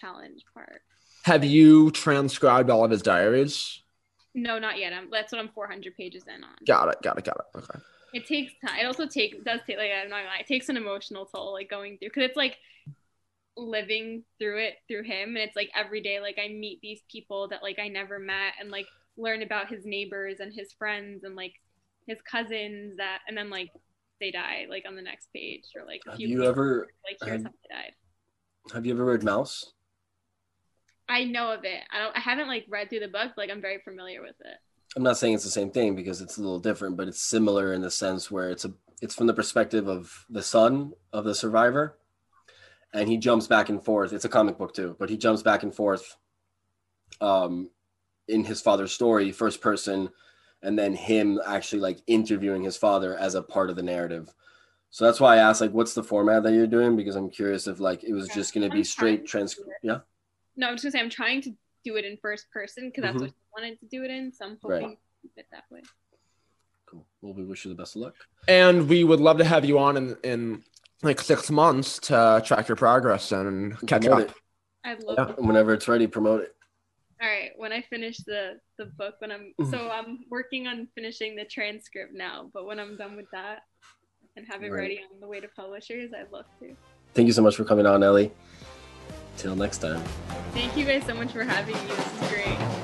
[0.00, 0.82] challenge part.
[1.24, 3.82] Have you transcribed all of his diaries?
[4.34, 4.92] No, not yet.
[4.92, 6.50] I'm, that's what I'm 400 pages in on.
[6.66, 7.02] Got it.
[7.02, 7.24] Got it.
[7.24, 7.58] Got it.
[7.58, 7.78] Okay.
[8.14, 8.78] It takes time.
[8.80, 11.52] It also takes does take like I'm not gonna lie, it takes an emotional toll
[11.52, 12.56] like going through because it's like
[13.56, 17.48] living through it through him and it's like every day like I meet these people
[17.48, 18.86] that like I never met and like
[19.16, 21.54] learn about his neighbors and his friends and like
[22.06, 23.70] his cousins that and then like
[24.20, 26.88] they die like on the next page or like a have few you weeks, ever
[27.04, 27.92] like here's have- how they died.
[28.72, 29.64] have you ever read Maus?
[31.08, 31.80] I know of it.
[31.90, 34.36] I don't I haven't like read through the book, but like I'm very familiar with
[34.40, 34.56] it.
[34.96, 37.72] I'm not saying it's the same thing because it's a little different, but it's similar
[37.72, 41.34] in the sense where it's a it's from the perspective of the son of the
[41.34, 41.98] survivor,
[42.92, 44.12] and he jumps back and forth.
[44.12, 46.16] It's a comic book too, but he jumps back and forth,
[47.20, 47.70] um,
[48.26, 50.10] in his father's story, first person,
[50.62, 54.32] and then him actually like interviewing his father as a part of the narrative.
[54.90, 56.96] So that's why I asked like, what's the format that you're doing?
[56.96, 59.58] Because I'm curious if like it was just going to be straight trans.
[59.82, 60.00] Yeah.
[60.56, 61.54] No, I'm just gonna say I'm trying to
[61.84, 63.20] do it in first person because that's Mhm.
[63.20, 64.32] what I wanted to do it in.
[64.32, 64.82] So I'm Right.
[64.82, 65.82] hoping to keep it that way.
[66.86, 67.06] Cool.
[67.20, 68.14] Well, we wish you the best of luck.
[68.46, 70.64] And we would love to have you on in in
[71.02, 74.36] like six months to track your progress and catch Promote up.
[74.84, 75.32] I'd love Yeah.
[75.34, 75.38] it.
[75.38, 76.56] Whenever it's ready, promote it.
[77.20, 79.70] All right, when I finish the the book, when I'm Mm-hmm.
[79.70, 83.62] so I'm working on finishing the transcript now, but when I'm done with that
[84.36, 84.80] and have it Right.
[84.80, 86.76] ready on the way to publishers, I'd love to.
[87.14, 88.32] Thank you so much for coming on, Ellie.
[89.38, 90.02] Till next time.
[90.52, 91.80] Thank you guys so much for having me.
[91.86, 92.77] This is great.